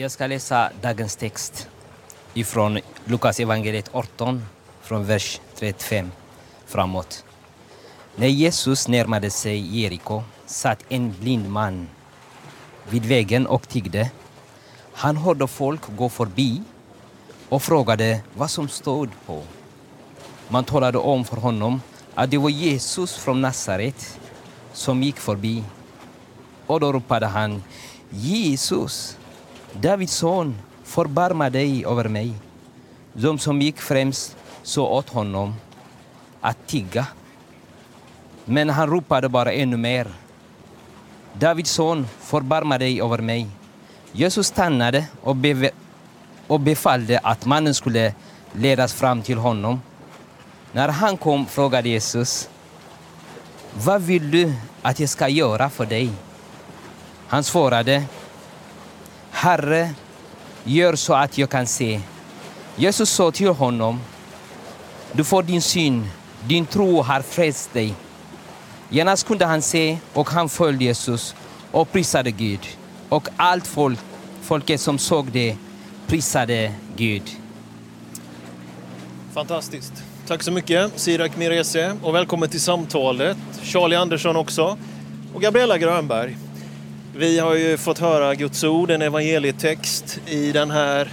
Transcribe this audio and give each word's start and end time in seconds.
Jag 0.00 0.10
ska 0.10 0.26
läsa 0.26 0.70
dagens 0.82 1.16
text 1.16 1.68
ifrån 2.34 2.78
Lukas 3.04 3.40
evangeliet 3.40 3.90
18, 3.92 4.46
från 4.82 5.04
vers 5.04 5.40
35 5.54 6.10
framåt. 6.66 7.24
När 8.16 8.26
Jesus 8.26 8.88
närmade 8.88 9.30
sig 9.30 9.80
Jeriko 9.80 10.22
satt 10.46 10.84
en 10.88 11.14
blind 11.20 11.48
man 11.50 11.88
vid 12.90 13.04
vägen 13.04 13.46
och 13.46 13.68
tiggde. 13.68 14.10
Han 14.92 15.16
hörde 15.16 15.46
folk 15.46 15.96
gå 15.96 16.08
förbi 16.08 16.62
och 17.48 17.62
frågade 17.62 18.20
vad 18.34 18.50
som 18.50 18.68
stod 18.68 19.08
på. 19.26 19.42
Man 20.48 20.64
talade 20.64 20.98
om 20.98 21.24
för 21.24 21.36
honom 21.36 21.82
att 22.14 22.30
det 22.30 22.38
var 22.38 22.50
Jesus 22.50 23.16
från 23.16 23.40
Nasaret 23.40 24.18
som 24.72 25.02
gick 25.02 25.16
förbi. 25.16 25.64
Och 26.66 26.80
då 26.80 26.92
ropade 26.92 27.26
han 27.26 27.62
Jesus, 28.10 29.16
Davids 29.72 30.12
son, 30.12 30.58
förbarma 30.84 31.50
dig 31.50 31.86
över 31.86 32.08
mig. 32.08 32.34
De 33.12 33.38
som 33.38 33.62
gick 33.62 33.80
främst 33.80 34.36
så 34.62 34.86
åt 34.86 35.08
honom 35.08 35.54
att 36.40 36.66
tigga. 36.66 37.06
Men 38.44 38.70
han 38.70 38.90
ropade 38.90 39.28
bara 39.28 39.52
ännu 39.52 39.76
mer. 39.76 40.06
Davids 41.32 41.70
son, 41.70 42.06
förbarma 42.20 42.78
dig 42.78 43.02
över 43.02 43.18
mig. 43.18 43.46
Jesus 44.12 44.46
stannade 44.46 45.06
och, 45.22 45.36
be 45.36 45.70
och 46.46 46.60
befallde 46.60 47.18
att 47.18 47.46
mannen 47.46 47.74
skulle 47.74 48.14
ledas 48.52 48.92
fram 48.92 49.22
till 49.22 49.38
honom. 49.38 49.80
När 50.72 50.88
han 50.88 51.16
kom 51.16 51.46
frågade 51.46 51.88
Jesus, 51.88 52.48
vad 53.74 54.02
vill 54.02 54.30
du 54.30 54.52
att 54.82 55.00
jag 55.00 55.08
ska 55.08 55.28
göra 55.28 55.70
för 55.70 55.86
dig? 55.86 56.10
Han 57.28 57.44
svarade, 57.44 58.04
Herre, 59.30 59.94
gör 60.64 60.96
så 60.96 61.14
att 61.14 61.38
jag 61.38 61.50
kan 61.50 61.66
se. 61.66 62.00
Jesus 62.76 63.10
sa 63.10 63.30
till 63.30 63.48
honom, 63.48 64.00
du 65.12 65.24
får 65.24 65.42
din 65.42 65.62
syn, 65.62 66.06
din 66.46 66.66
tro 66.66 67.02
har 67.02 67.22
frälst 67.22 67.72
dig. 67.72 67.94
Genast 68.88 69.26
kunde 69.26 69.44
han 69.44 69.62
se 69.62 69.98
och 70.14 70.30
han 70.30 70.48
följde 70.48 70.84
Jesus 70.84 71.34
och 71.70 71.92
prisade 71.92 72.30
Gud. 72.30 72.60
Och 73.08 73.28
allt 73.36 73.66
folk, 73.66 73.98
folket 74.42 74.80
som 74.80 74.98
såg 74.98 75.32
det 75.32 75.56
prisade 76.06 76.72
Gud. 76.96 77.22
Fantastiskt. 79.32 79.92
Tack 80.26 80.42
så 80.42 80.52
mycket 80.52 80.92
Sirak 80.96 81.36
Mirese 81.36 81.96
och 82.02 82.14
välkommen 82.14 82.48
till 82.48 82.60
samtalet. 82.60 83.36
Charlie 83.62 83.96
Andersson 83.96 84.36
också 84.36 84.78
och 85.34 85.42
Gabriella 85.42 85.78
Grönberg. 85.78 86.36
Vi 87.16 87.38
har 87.38 87.54
ju 87.54 87.76
fått 87.76 87.98
höra 87.98 88.34
Guds 88.34 88.64
ord, 88.64 88.90
en 88.90 89.02
evangelietext 89.02 90.20
i 90.26 90.52
den 90.52 90.70
här 90.70 91.08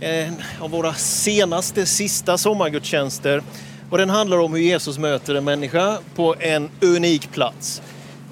en 0.00 0.34
av 0.60 0.70
våra 0.70 0.94
senaste, 0.94 1.86
sista 1.86 2.38
sommargudstjänster. 2.38 3.42
Och 3.90 3.98
den 3.98 4.10
handlar 4.10 4.38
om 4.38 4.54
hur 4.54 4.60
Jesus 4.60 4.98
möter 4.98 5.34
en 5.34 5.44
människa 5.44 5.98
på 6.14 6.34
en 6.40 6.70
unik 6.80 7.32
plats, 7.32 7.82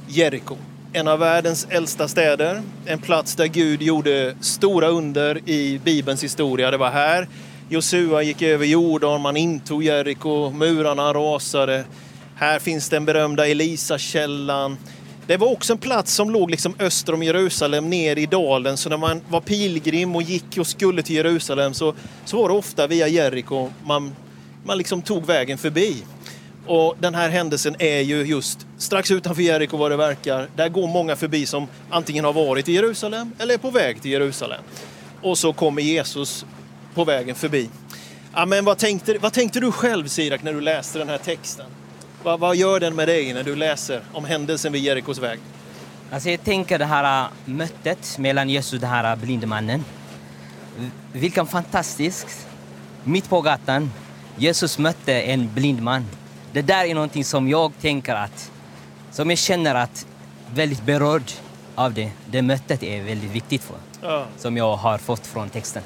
Jeriko. 0.09 0.57
En 0.93 1.09
av 1.09 1.19
världens 1.19 1.67
äldsta 1.71 2.09
städer, 2.09 2.63
en 2.87 2.99
plats 2.99 3.35
där 3.35 3.47
Gud 3.47 3.83
gjorde 3.83 4.35
stora 4.41 4.89
under 4.89 5.49
i 5.49 5.81
Bibelns 5.85 6.25
historia. 6.25 6.71
Det 6.71 6.77
var 6.77 6.91
här 6.91 7.29
Josua 7.69 8.23
gick 8.23 8.43
över 8.43 8.67
Jordan, 8.67 9.21
man 9.21 9.37
intog 9.37 9.85
Jeriko, 9.85 10.51
murarna 10.51 11.13
rasade. 11.13 11.85
Här 12.37 12.59
finns 12.59 12.89
den 12.89 13.05
berömda 13.05 13.47
Elisakällan. 13.47 14.77
Det 15.33 15.39
var 15.39 15.53
också 15.53 15.73
en 15.73 15.79
plats 15.79 16.15
som 16.15 16.31
låg 16.31 16.51
liksom 16.51 16.75
öster 16.79 17.15
om 17.15 17.23
Jerusalem, 17.23 17.91
ner 17.91 18.19
i 18.19 18.27
dalen. 18.27 18.77
Så 18.77 18.89
när 18.89 18.97
man 18.97 19.21
var 19.29 19.41
pilgrim 19.41 20.17
och 20.17 20.23
gick 20.23 20.59
och 20.59 20.67
skulle 20.67 21.03
till 21.03 21.17
Jerusalem 21.17 21.75
så, 21.75 21.95
så 22.25 22.37
var 22.37 22.49
det 22.49 22.55
ofta 22.55 22.87
via 22.87 23.09
Jeriko 23.09 23.71
man, 23.85 24.13
man 24.65 24.79
liksom 24.79 25.03
tog 25.03 25.27
vägen 25.27 25.59
förbi. 25.59 26.03
Och 26.67 26.97
den 27.01 27.15
här 27.15 27.29
händelsen 27.29 27.77
är 27.79 28.01
ju 28.01 28.23
just 28.23 28.67
strax 28.79 29.11
utanför 29.11 29.43
Jeriko 29.43 29.77
vad 29.77 29.91
det 29.91 29.97
verkar. 29.97 30.49
Där 30.57 30.69
går 30.69 30.89
många 30.89 31.17
förbi 31.17 31.47
som 31.47 31.67
antingen 31.91 32.25
har 32.25 32.33
varit 32.33 32.69
i 32.69 32.73
Jerusalem 32.73 33.33
eller 33.39 33.55
är 33.55 33.59
på 33.59 33.71
väg 33.71 34.03
till 34.03 34.11
Jerusalem. 34.11 34.63
Och 35.23 35.39
så 35.39 35.53
kommer 35.53 35.83
Jesus 35.83 36.45
på 36.95 37.05
vägen 37.05 37.35
förbi. 37.35 37.69
Ja, 38.35 38.47
men 38.47 38.65
vad, 38.65 38.79
tänkte, 38.79 39.19
vad 39.19 39.33
tänkte 39.33 39.61
du 39.61 39.73
själv 39.73 40.09
Sirak 40.09 40.43
när 40.43 40.53
du 40.53 40.61
läste 40.61 40.99
den 40.99 41.09
här 41.09 41.19
texten? 41.19 41.67
Vad, 42.23 42.41
vad 42.41 42.57
gör 42.57 42.81
den 42.81 42.95
med 42.95 43.09
dig 43.09 43.33
när 43.33 43.43
du 43.43 43.57
läser 43.57 44.03
om 44.13 44.25
händelsen 44.25 44.73
vid 44.73 44.83
Jerikos 44.83 45.19
väg? 45.19 45.39
Alltså 46.11 46.31
jag 46.31 46.45
tänker 46.45 46.79
det 46.79 46.85
här 46.85 47.25
äh, 47.25 47.31
mötet 47.45 48.19
mellan 48.19 48.49
Jesus 48.49 48.73
och 48.73 48.81
den 48.81 48.91
här 48.91 49.17
blinde 49.17 49.47
mannen. 49.47 49.85
Vilken 51.13 51.47
fantastisk, 51.47 52.27
mitt 53.05 53.29
på 53.29 53.41
gatan, 53.41 53.91
Jesus 54.37 54.79
mötte 54.79 55.21
en 55.23 55.55
blind 55.55 55.83
man. 55.83 56.07
Det 56.53 56.63
där 56.63 56.85
är 56.85 56.95
någonting 56.95 57.25
som 57.25 57.49
jag 57.49 57.73
tänker 57.81 58.15
att, 58.15 58.51
som 59.11 59.31
jag 59.31 59.39
känner 59.39 59.75
att 59.75 60.07
väldigt 60.55 60.83
berörd 60.83 61.33
av 61.75 61.95
det. 61.95 62.11
Det 62.27 62.43
mötet 62.43 62.83
är 62.83 63.03
väldigt 63.03 63.31
viktigt 63.31 63.63
för, 63.63 63.77
Ja. 64.03 64.25
som 64.39 64.57
jag 64.57 64.77
har 64.77 64.99
fått 64.99 65.27
från 65.27 65.49
texten. 65.51 65.83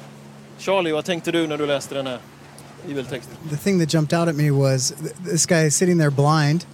Charlie, 0.59 0.91
vad 0.91 1.05
tänkte 1.05 1.31
du 1.31 1.47
när 1.47 1.57
du 1.57 1.65
läste 1.65 1.95
den 1.95 2.07
här 2.07 2.19
bibeltexten? 2.87 3.49
the 3.49 3.57
thing 3.57 3.77
that 3.77 3.87
jumped 3.87 4.13
out 4.13 4.27
at 4.27 4.35
me 4.35 4.51
was 4.51 4.91
th- 4.99 5.13
this 5.21 5.45
guy 5.45 5.63
is 5.63 5.75
sitting 5.75 5.97
there 5.97 6.11
blind 6.11 6.65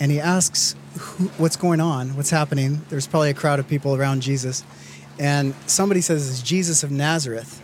and 0.00 0.10
he 0.10 0.20
asks 0.20 0.74
who, 0.98 1.26
what's 1.38 1.56
going 1.56 1.80
on 1.80 2.16
what's 2.16 2.30
happening 2.30 2.82
there's 2.88 3.06
probably 3.06 3.30
a 3.30 3.34
crowd 3.34 3.58
of 3.58 3.68
people 3.68 3.94
around 3.94 4.22
jesus 4.22 4.64
and 5.18 5.54
somebody 5.66 6.00
says 6.00 6.28
it's 6.28 6.42
jesus 6.42 6.82
of 6.82 6.90
nazareth 6.90 7.62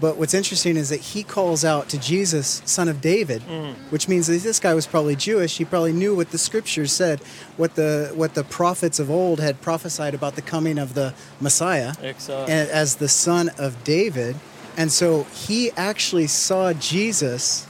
but 0.00 0.16
what's 0.16 0.32
interesting 0.32 0.76
is 0.76 0.90
that 0.90 1.00
he 1.00 1.22
calls 1.22 1.64
out 1.64 1.88
to 1.88 1.98
jesus 1.98 2.62
son 2.64 2.88
of 2.88 3.00
david 3.00 3.42
mm. 3.42 3.74
which 3.90 4.08
means 4.08 4.26
that 4.26 4.40
this 4.42 4.60
guy 4.60 4.74
was 4.74 4.86
probably 4.86 5.16
jewish 5.16 5.58
he 5.58 5.64
probably 5.64 5.92
knew 5.92 6.14
what 6.14 6.30
the 6.30 6.38
scriptures 6.38 6.92
said 6.92 7.20
what 7.56 7.74
the 7.74 8.12
what 8.14 8.34
the 8.34 8.44
prophets 8.44 8.98
of 8.98 9.10
old 9.10 9.40
had 9.40 9.60
prophesied 9.60 10.14
about 10.14 10.36
the 10.36 10.42
coming 10.42 10.78
of 10.78 10.94
the 10.94 11.12
messiah 11.40 11.94
Exakt. 12.02 12.48
and 12.48 12.70
as 12.70 12.96
the 12.96 13.08
son 13.08 13.50
of 13.58 13.82
David. 13.84 14.36
And 14.78 14.92
so 14.92 15.26
he 15.48 15.70
actually 15.76 16.28
saw 16.28 16.72
Jesus, 16.72 17.66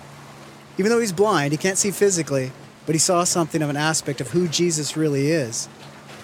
even 0.79 0.91
though 0.93 1.01
he's 1.01 1.13
blind, 1.17 1.53
he 1.53 1.57
can't 1.57 1.79
see 1.79 1.91
physically, 1.93 2.51
but 2.87 2.95
he 2.95 2.99
saw 2.99 3.25
something 3.25 3.63
of 3.65 3.71
an 3.71 3.77
aspect 3.77 4.21
of 4.21 4.35
who 4.35 4.47
Jesus 4.49 4.97
really 4.97 5.31
is, 5.33 5.69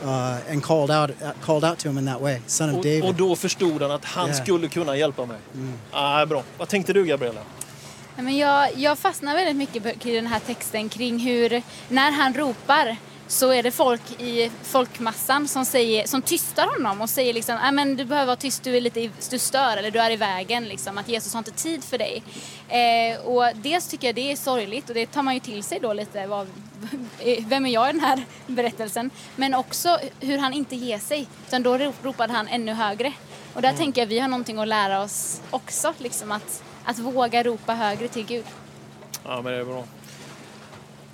uh, 0.04 0.40
and 0.50 0.62
called 0.62 0.90
out 0.90 1.10
uh, 1.10 1.32
called 1.46 1.64
out 1.64 1.78
to 1.78 1.88
him 1.88 1.98
in 1.98 2.04
that 2.04 2.20
way, 2.20 2.40
son 2.46 2.68
of 2.70 2.76
Och, 2.76 2.82
David. 2.84 3.04
och 3.04 3.14
då 3.14 3.36
förstod 3.36 3.82
han 3.82 3.90
att 3.90 4.04
han 4.04 4.28
Ja. 4.28 4.34
skulle 4.34 4.68
kunna 4.68 4.96
hjälpa 4.96 5.26
mig. 5.26 5.38
Ah, 5.90 6.26
bra. 6.26 6.42
Vad 6.58 6.68
tänkte 6.68 6.92
du 6.92 7.04
Gabriella? 7.04 7.40
Men 8.16 8.36
jag, 8.36 8.68
jag 8.76 8.98
fastnar 8.98 9.34
väldigt 9.34 9.56
mycket 9.56 9.82
på- 9.82 9.98
kring 9.98 10.14
den 10.14 10.26
här 10.26 10.40
texten 10.46 10.88
kring 10.88 11.18
hur 11.18 11.62
när 11.88 12.10
han 12.10 12.34
ropar 12.34 12.96
så 13.34 13.52
är 13.52 13.62
det 13.62 13.70
folk 13.70 14.20
i 14.20 14.50
folkmassan 14.62 15.48
som, 15.48 15.64
säger, 15.64 16.06
som 16.06 16.22
tystar 16.22 16.66
honom 16.66 17.00
och 17.00 17.10
säger 17.10 17.32
liksom 17.34 17.54
"Nej, 17.56 17.72
men 17.72 17.96
du 17.96 18.04
behöver 18.04 18.26
vara 18.26 18.36
tyst, 18.36 18.62
du 18.62 18.76
är 18.76 18.80
lite 18.80 19.10
du 19.30 19.38
stör 19.38 19.76
eller 19.76 19.90
du 19.90 19.98
är 19.98 20.10
i 20.10 20.16
vägen. 20.16 20.64
Liksom, 20.64 20.98
att 20.98 21.08
Jesus 21.08 21.32
har 21.34 21.38
inte 21.38 21.50
tid 21.50 21.84
för 21.84 21.98
dig. 21.98 22.22
Eh, 22.68 23.20
och 23.26 23.44
dels 23.56 23.88
tycker 23.88 24.08
jag 24.08 24.14
det 24.14 24.32
är 24.32 24.36
sorgligt 24.36 24.88
och 24.88 24.94
det 24.94 25.06
tar 25.06 25.22
man 25.22 25.34
ju 25.34 25.40
till 25.40 25.62
sig 25.64 25.78
då 25.82 25.92
lite. 25.92 26.26
Vad, 26.26 26.46
vem 27.46 27.66
är 27.66 27.70
jag 27.70 27.88
i 27.88 27.92
den 27.92 28.00
här 28.00 28.24
berättelsen? 28.46 29.10
Men 29.36 29.54
också 29.54 29.98
hur 30.20 30.38
han 30.38 30.52
inte 30.52 30.76
ger 30.76 30.98
sig. 30.98 31.26
Utan 31.46 31.62
då 31.62 31.78
ro- 31.78 31.92
ropade 32.02 32.32
han 32.32 32.48
ännu 32.48 32.72
högre. 32.72 33.12
Och 33.54 33.62
där 33.62 33.72
tänker 33.72 34.00
jag 34.00 34.06
vi 34.06 34.18
har 34.18 34.28
någonting 34.28 34.58
att 34.58 34.68
lära 34.68 35.02
oss 35.02 35.40
också. 35.50 35.94
Liksom 35.98 36.32
att, 36.32 36.62
att 36.84 36.98
våga 36.98 37.42
ropa 37.42 37.74
högre 37.74 38.08
till 38.08 38.26
Gud. 38.26 38.44
Ja, 39.24 39.40
men 39.42 39.52
det 39.52 39.58
är 39.58 39.64
bra. 39.64 39.84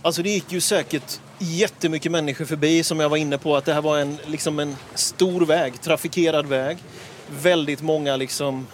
Alltså 0.02 0.22
det 0.22 0.30
gick 0.30 0.52
ju 0.52 0.60
säkert 0.60 1.20
jättemycket 1.38 2.12
människor 2.12 2.44
förbi 2.44 2.82
som 2.82 3.00
jag 3.00 3.08
var 3.08 3.16
inne 3.16 3.38
på 3.38 3.56
att 3.56 3.64
det 3.64 3.74
här 3.74 3.82
var 3.82 3.98
en, 3.98 4.18
liksom 4.26 4.58
en 4.58 4.76
stor 4.94 5.46
väg, 5.46 5.80
trafikerad 5.80 6.46
väg. 6.46 6.78
Väldigt 7.42 7.82
många 7.82 8.16
liksom 8.16 8.66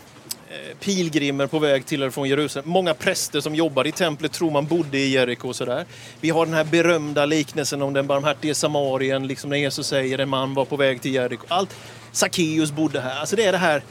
eh, 0.50 0.76
pilgrimer 0.80 1.46
på 1.46 1.58
väg 1.58 1.86
till 1.86 2.02
eller 2.02 2.10
från 2.10 2.28
Jerusalem. 2.28 2.70
Många 2.70 2.94
präster 2.94 3.40
som 3.40 3.54
jobbade 3.54 3.88
i 3.88 3.92
templet 3.92 4.32
tror 4.32 4.50
man 4.50 4.66
bodde 4.66 4.98
i 4.98 5.08
Jeriko 5.08 5.48
och 5.48 5.56
sådär. 5.56 5.84
Vi 6.20 6.30
har 6.30 6.46
den 6.46 6.54
här 6.54 6.64
berömda 6.64 7.26
liknelsen 7.26 7.82
om 7.82 7.92
den 7.92 8.06
barmhärtige 8.06 8.54
samarien, 8.54 9.26
liksom 9.26 9.50
när 9.50 9.56
Jesus 9.56 9.86
säger 9.86 10.18
en 10.18 10.28
man 10.28 10.54
var 10.54 10.64
på 10.64 10.76
väg 10.76 11.02
till 11.02 11.14
Jeriko. 11.14 11.46
Allt, 11.48 11.76
Sackeus 12.12 12.72
bodde 12.72 13.00
här. 13.00 13.20
Alltså 13.20 13.36
det 13.36 13.44
är 13.44 13.52
det 13.52 13.58
här, 13.58 13.82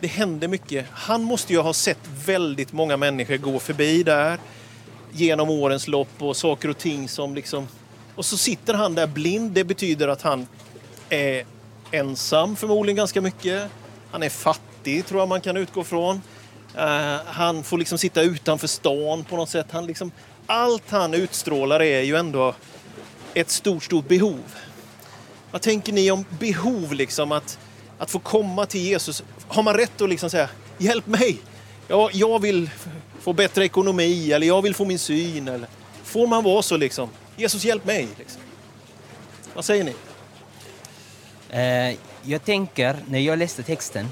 det 0.00 0.06
hände 0.06 0.48
mycket. 0.48 0.86
Han 0.90 1.22
måste 1.22 1.52
ju 1.52 1.58
ha 1.58 1.72
sett 1.72 2.08
väldigt 2.26 2.72
många 2.72 2.96
människor 2.96 3.36
gå 3.36 3.58
förbi 3.58 4.02
där 4.02 4.38
genom 5.14 5.50
årens 5.50 5.88
lopp 5.88 6.22
och 6.22 6.36
saker 6.36 6.68
och 6.68 6.78
ting 6.78 7.08
som 7.08 7.34
liksom... 7.34 7.68
Och 8.14 8.24
så 8.24 8.36
sitter 8.36 8.74
han 8.74 8.94
där 8.94 9.06
blind. 9.06 9.52
Det 9.52 9.64
betyder 9.64 10.08
att 10.08 10.22
han 10.22 10.46
är 11.08 11.44
ensam 11.90 12.56
förmodligen 12.56 12.96
ganska 12.96 13.20
mycket. 13.20 13.70
Han 14.10 14.22
är 14.22 14.28
fattig 14.28 15.06
tror 15.06 15.20
jag 15.20 15.28
man 15.28 15.40
kan 15.40 15.56
utgå 15.56 15.84
från. 15.84 16.22
Uh, 16.76 17.16
han 17.26 17.64
får 17.64 17.78
liksom 17.78 17.98
sitta 17.98 18.22
utanför 18.22 18.66
stan 18.66 19.24
på 19.24 19.36
något 19.36 19.48
sätt. 19.48 19.66
Han 19.70 19.86
liksom, 19.86 20.12
allt 20.46 20.90
han 20.90 21.14
utstrålar 21.14 21.82
är 21.82 22.00
ju 22.00 22.16
ändå 22.16 22.54
ett 23.34 23.50
stort, 23.50 23.84
stort 23.84 24.08
behov. 24.08 24.42
Vad 25.50 25.62
tänker 25.62 25.92
ni 25.92 26.10
om 26.10 26.24
behov 26.38 26.92
liksom? 26.92 27.32
Att, 27.32 27.42
att 27.42 27.58
Att 27.98 28.10
få 28.10 28.18
komma 28.18 28.66
till 28.66 28.80
Jesus. 28.80 29.22
Har 29.48 29.62
man 29.62 29.74
rätt 29.74 30.00
att 30.00 30.08
liksom 30.08 30.30
säga 30.30 30.48
hjälp 30.78 31.06
mig? 31.06 31.38
Ja, 31.88 32.10
jag 32.12 32.38
vill 32.38 32.70
få 33.20 33.32
bättre 33.32 33.64
ekonomi 33.64 34.32
eller 34.32 34.46
jag 34.46 34.62
vill 34.62 34.74
få 34.74 34.84
min 34.84 34.98
syn. 34.98 35.48
Eller, 35.48 35.68
får 36.02 36.26
man 36.26 36.44
vara 36.44 36.62
så 36.62 36.76
liksom? 36.76 37.08
Jesus 37.36 37.64
hjälp 37.64 37.84
mig. 37.84 38.08
Liksom. 38.18 38.40
Vad 39.54 39.64
säger 39.64 39.84
ni? 39.84 39.94
Eh, 41.50 41.98
jag 42.22 42.44
tänker, 42.44 42.96
när 43.08 43.18
jag 43.18 43.38
läste 43.38 43.62
texten, 43.62 44.08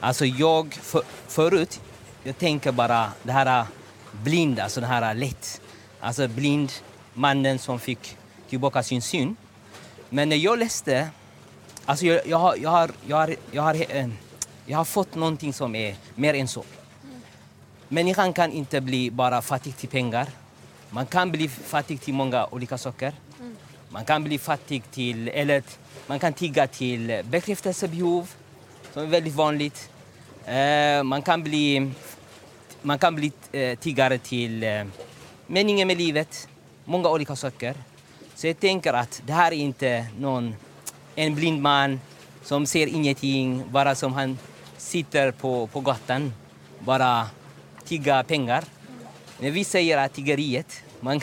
alltså 0.00 0.24
jag 0.24 0.74
för, 0.74 1.02
förut, 1.28 1.80
jag 2.22 2.38
tänker 2.38 2.72
bara 2.72 3.12
det 3.22 3.32
här 3.32 3.60
eh, 3.60 3.66
blind, 4.22 4.60
alltså 4.60 4.80
det 4.80 4.86
här 4.86 5.10
eh, 5.10 5.18
lätt. 5.18 5.60
Alltså 6.00 6.28
blind 6.28 6.72
mannen 7.14 7.58
som 7.58 7.80
fick 7.80 8.16
tillbaka 8.48 8.82
sin 8.82 9.02
syn. 9.02 9.36
Men 10.08 10.28
när 10.28 10.36
jag 10.36 10.58
läste, 10.58 11.08
alltså 11.84 12.06
jag, 12.06 12.26
jag, 12.26 12.38
har, 12.38 12.56
jag, 12.56 12.70
har, 12.70 12.90
jag, 13.06 13.16
har, 13.16 13.36
jag, 13.50 13.62
har, 13.62 13.76
jag 14.66 14.78
har 14.78 14.84
fått 14.84 15.14
någonting 15.14 15.52
som 15.52 15.74
är 15.74 15.96
mer 16.14 16.34
än 16.34 16.48
så. 16.48 16.64
Människan 17.88 18.32
kan 18.32 18.52
inte 18.52 18.80
bli 18.80 19.10
bara 19.10 19.42
fattig 19.42 19.76
till 19.76 19.88
pengar. 19.88 20.26
Man 20.90 21.06
kan 21.06 21.30
bli 21.30 21.48
fattig 21.48 22.00
till 22.00 22.14
många 22.14 22.46
olika 22.46 22.78
saker. 22.78 23.12
Man 23.88 24.04
kan 24.04 24.24
bli 24.24 24.38
fattig 24.38 24.82
till, 24.90 25.28
eller 25.28 25.62
man 26.06 26.18
kan 26.18 26.32
tigga 26.32 26.66
till 26.66 27.22
bekräftelsebehov, 27.30 28.30
som 28.92 29.02
är 29.02 29.06
väldigt 29.06 29.34
vanligt. 29.34 29.90
Eh, 30.46 31.02
man 31.02 31.22
kan 31.22 31.42
bli, 31.42 31.90
man 32.82 32.98
kan 32.98 33.14
bli 33.14 33.32
eh, 33.52 33.78
tiggare 33.78 34.18
till 34.18 34.62
eh, 34.62 34.84
meningen 35.46 35.88
med 35.88 35.98
livet, 35.98 36.48
många 36.84 37.08
olika 37.08 37.36
saker. 37.36 37.74
Så 38.34 38.46
jag 38.46 38.60
tänker 38.60 38.92
att 38.92 39.22
det 39.26 39.32
här 39.32 39.52
är 39.52 39.56
inte 39.56 40.06
någon, 40.18 40.54
en 41.14 41.34
blind 41.34 41.62
man 41.62 42.00
som 42.42 42.66
ser 42.66 42.86
ingenting, 42.86 43.64
bara 43.70 43.94
som 43.94 44.12
han 44.12 44.38
sitter 44.76 45.30
på, 45.30 45.66
på 45.66 45.80
gatan, 45.80 46.32
bara 46.78 47.26
tigga 47.86 48.22
pengar. 48.22 48.64
När 49.40 49.50
vi 49.50 49.64
säger 49.64 49.98
att 49.98 50.12
tiggeriet, 50.12 50.82
man, 51.00 51.20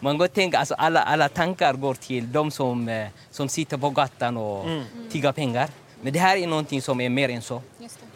man 0.00 0.18
går 0.18 0.28
tänka, 0.28 0.58
alltså 0.58 0.74
alla, 0.74 1.02
alla 1.02 1.28
tankar 1.28 1.74
går 1.74 1.94
till 1.94 2.32
de 2.32 2.50
som, 2.50 2.88
eh, 2.88 3.08
som 3.30 3.48
sitter 3.48 3.76
på 3.76 3.90
gatan 3.90 4.36
och 4.36 4.64
mm. 4.64 4.84
tiggar 5.10 5.32
pengar. 5.32 5.68
Men 6.02 6.12
det 6.12 6.18
här 6.18 6.36
är 6.36 6.46
någonting 6.46 6.82
som 6.82 7.00
är 7.00 7.08
mer 7.08 7.28
än 7.28 7.42
så. 7.42 7.62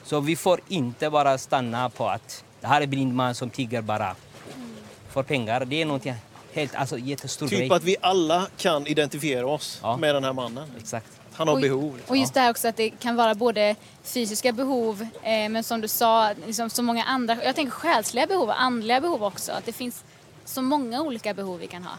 Så 0.02 0.20
vi 0.20 0.36
får 0.36 0.60
inte 0.68 1.10
bara 1.10 1.38
stanna 1.38 1.90
på 1.90 2.08
att 2.08 2.44
det 2.60 2.66
här 2.66 2.80
är 2.80 2.86
blind 2.86 3.14
man 3.14 3.34
som 3.34 3.50
tigger 3.50 3.82
bara 3.82 4.04
mm. 4.06 4.70
för 5.08 5.22
pengar. 5.22 5.64
Det 5.64 5.82
är 5.82 5.84
någonting 5.84 6.14
helt, 6.52 6.74
alltså 6.74 6.98
jättestor 6.98 7.48
typ 7.48 7.58
grej. 7.58 7.72
att 7.72 7.84
vi 7.84 7.96
alla 8.00 8.46
kan 8.56 8.86
identifiera 8.86 9.46
oss 9.46 9.78
Ja. 9.82 9.96
med 9.96 10.14
den 10.14 10.24
här 10.24 10.32
mannen. 10.32 10.70
Exakt. 10.80 11.06
Han 11.32 11.48
har 11.48 11.54
Och- 11.54 11.60
behov. 11.60 11.96
liksom. 11.96 12.10
Och 12.10 12.16
just 12.16 12.34
det 12.34 12.40
här 12.40 12.50
också 12.50 12.68
att 12.68 12.76
det 12.76 12.90
kan 12.90 13.16
vara 13.16 13.34
både 13.34 13.76
fysiska 14.04 14.52
behov, 14.52 15.02
eh, 15.22 15.48
men 15.48 15.64
som 15.64 15.80
du 15.80 15.88
sa, 15.88 16.32
liksom 16.46 16.70
så 16.70 16.82
många 16.82 17.04
andra, 17.04 17.44
jag 17.44 17.54
tänker 17.54 17.70
själsliga 17.72 18.26
behov 18.26 18.48
och 18.48 18.60
andliga 18.62 19.00
behov 19.00 19.24
också. 19.24 19.52
Att 19.52 19.66
det 19.66 19.72
finns 19.72 20.04
så 20.44 20.62
många 20.62 21.02
olika 21.02 21.34
behov 21.34 21.58
vi 21.60 21.66
kan 21.66 21.82
ha. 21.84 21.92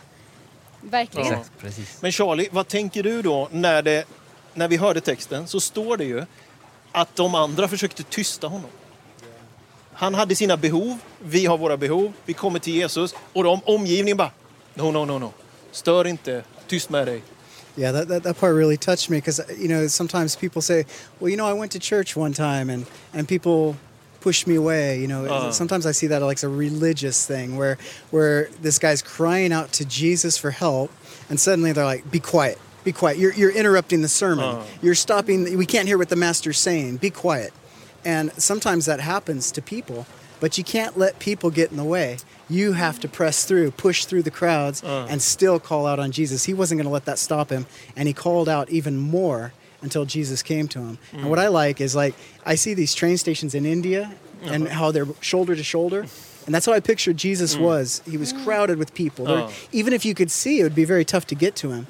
Verkligen. 0.81 1.27
Ja. 1.27 1.33
Exakt, 1.33 1.51
precis. 1.59 2.01
Men 2.01 2.11
Charlie, 2.11 2.47
vad 2.51 2.67
tänker 2.67 3.03
du 3.03 3.21
då 3.21 3.47
när, 3.51 3.81
det, 3.81 4.05
när 4.53 4.67
vi 4.67 4.77
hörde 4.77 5.01
texten 5.01 5.47
så 5.47 5.59
står 5.59 5.97
det 5.97 6.05
ju 6.05 6.25
att 6.91 7.15
de 7.15 7.35
andra 7.35 7.67
försökte 7.67 8.03
tysta 8.03 8.47
honom. 8.47 8.69
Han 9.93 10.13
hade 10.15 10.35
sina 10.35 10.57
behov, 10.57 10.97
vi 11.19 11.45
har 11.45 11.57
våra 11.57 11.77
behov, 11.77 12.13
vi 12.25 12.33
kommer 12.33 12.59
till 12.59 12.73
Jesus 12.75 13.15
och 13.33 13.43
de 13.43 13.61
omgivningen 13.65 14.17
bara 14.17 14.31
no, 14.75 14.91
no, 14.91 15.05
no, 15.05 15.17
no. 15.19 15.33
Stör 15.71 16.07
inte, 16.07 16.43
tyst 16.67 16.89
med 16.89 17.07
dig. 17.07 17.23
Yeah, 17.75 17.93
that, 17.93 18.07
that, 18.09 18.23
that 18.23 18.37
part 18.37 18.53
really 18.55 18.77
touched 18.77 19.09
me 19.09 19.17
because, 19.17 19.39
you 19.57 19.69
know, 19.69 19.87
sometimes 19.87 20.35
people 20.35 20.61
say, 20.61 20.85
well, 21.19 21.29
you 21.29 21.37
know, 21.37 21.45
I 21.47 21.53
went 21.53 21.71
to 21.71 21.79
church 21.79 22.17
one 22.17 22.33
time 22.33 22.69
and, 22.69 22.85
and 23.13 23.27
people 23.27 23.77
pushed 24.19 24.45
me 24.45 24.55
away. 24.55 24.99
You 24.99 25.07
know, 25.07 25.25
Uh. 25.25 25.51
sometimes 25.51 25.85
I 25.85 25.93
see 25.93 26.07
that 26.07 26.21
like 26.21 26.43
a 26.43 26.49
religious 26.49 27.25
thing 27.25 27.55
where, 27.55 27.77
where 28.11 28.49
this 28.61 28.77
guy's 28.77 29.01
crying 29.01 29.53
out 29.53 29.71
to 29.73 29.85
Jesus 29.85 30.37
for 30.37 30.51
help 30.51 30.91
and 31.29 31.39
suddenly 31.39 31.71
they're 31.71 31.85
like, 31.85 32.11
be 32.11 32.19
quiet, 32.19 32.57
be 32.83 32.91
quiet. 32.91 33.17
You're, 33.17 33.33
you're 33.33 33.55
interrupting 33.55 34.01
the 34.01 34.09
sermon. 34.09 34.45
Uh. 34.45 34.63
You're 34.81 34.95
stopping, 34.95 35.57
we 35.57 35.65
can't 35.65 35.87
hear 35.87 35.97
what 35.97 36.09
the 36.09 36.17
master's 36.17 36.59
saying. 36.59 36.97
Be 36.97 37.09
quiet. 37.09 37.53
And 38.03 38.33
sometimes 38.33 38.85
that 38.85 38.99
happens 38.99 39.49
to 39.51 39.61
people, 39.61 40.05
but 40.41 40.57
you 40.57 40.65
can't 40.65 40.97
let 40.97 41.19
people 41.19 41.51
get 41.51 41.71
in 41.71 41.77
the 41.77 41.85
way. 41.85 42.17
You 42.51 42.73
have 42.73 42.99
to 42.99 43.07
press 43.07 43.45
through, 43.45 43.71
push 43.71 44.05
through 44.05 44.23
the 44.23 44.31
crowds, 44.31 44.83
Uh. 44.83 45.07
and 45.09 45.21
still 45.21 45.59
call 45.59 45.85
out 45.85 45.99
on 45.99 46.11
Jesus. 46.11 46.45
He 46.45 46.53
wasn't 46.53 46.79
going 46.79 46.87
to 46.87 46.93
let 46.93 47.05
that 47.05 47.17
stop 47.17 47.49
him, 47.49 47.65
and 47.95 48.07
he 48.07 48.13
called 48.13 48.49
out 48.49 48.69
even 48.69 48.97
more 48.97 49.53
until 49.81 50.05
Jesus 50.05 50.43
came 50.43 50.67
to 50.69 50.79
him. 50.79 50.97
And 51.13 51.29
what 51.29 51.39
mm. 51.39 51.43
I 51.43 51.47
like 51.47 51.81
is 51.81 51.95
like 51.95 52.13
I 52.45 52.55
see 52.55 52.73
these 52.73 52.93
train 52.93 53.17
stations 53.17 53.55
in 53.55 53.65
India 53.65 54.11
and 54.43 54.67
uh-huh. 54.67 54.75
how 54.75 54.91
they're 54.91 55.07
shoulder 55.21 55.55
to 55.55 55.63
shoulder. 55.63 56.05
And 56.45 56.55
that's 56.55 56.65
how 56.65 56.73
I 56.73 56.79
pictured 56.79 57.17
Jesus 57.17 57.55
mm. 57.55 57.61
was. 57.61 58.01
He 58.09 58.17
was 58.17 58.33
mm. 58.33 58.43
crowded 58.43 58.77
with 58.77 58.93
people. 58.93 59.25
There- 59.25 59.37
Oh. 59.37 59.51
Even 59.71 59.93
if 59.93 60.03
you 60.05 60.13
could 60.13 60.31
see, 60.31 60.59
it 60.59 60.63
would 60.63 60.75
be 60.75 60.85
very 60.85 61.05
tough 61.05 61.25
to 61.27 61.35
get 61.35 61.55
to 61.57 61.71
him. 61.71 61.87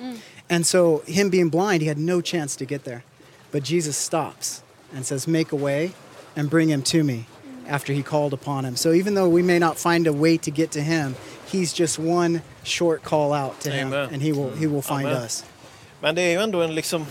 And 0.49 0.65
so, 0.67 1.01
him 1.07 1.29
being 1.29 1.49
blind, 1.49 1.81
he 1.81 1.87
had 1.87 1.97
no 1.97 2.19
chance 2.21 2.57
to 2.57 2.65
get 2.65 2.83
there. 2.83 3.03
But 3.51 3.63
Jesus 3.63 3.95
stops 3.97 4.61
and 4.93 5.05
says, 5.05 5.27
Make 5.27 5.51
a 5.53 5.55
way 5.55 5.93
and 6.35 6.49
bring 6.49 6.69
him 6.69 6.81
to 6.83 7.03
me 7.03 7.25
after 7.71 7.93
he 7.93 8.03
called 8.03 8.33
upon 8.33 8.65
him. 8.65 8.75
So, 8.75 8.91
even 8.91 9.15
though 9.15 9.29
we 9.29 9.41
may 9.41 9.59
not 9.59 9.77
find 9.77 10.07
a 10.07 10.13
way 10.13 10.37
to 10.37 10.51
get 10.51 10.71
to 10.71 10.81
him, 10.81 11.15
he's 11.51 11.73
just 11.73 11.97
one 11.99 12.41
short 12.63 13.01
call 13.03 13.33
out 13.33 13.59
to 13.61 13.71
him, 13.71 13.87
Amen. 13.87 14.09
and 14.13 14.21
he 14.21 14.31
will, 14.33 14.51
he 14.51 14.67
will 14.67 14.81
find 14.81 15.07
Amen. 15.07 15.23
us. 15.23 15.45
Men 16.01 16.15
det 16.15 16.21
är 16.21 16.31
ju 16.31 16.43
ändå 16.43 16.61
en 16.61 16.75
liksom... 16.75 17.05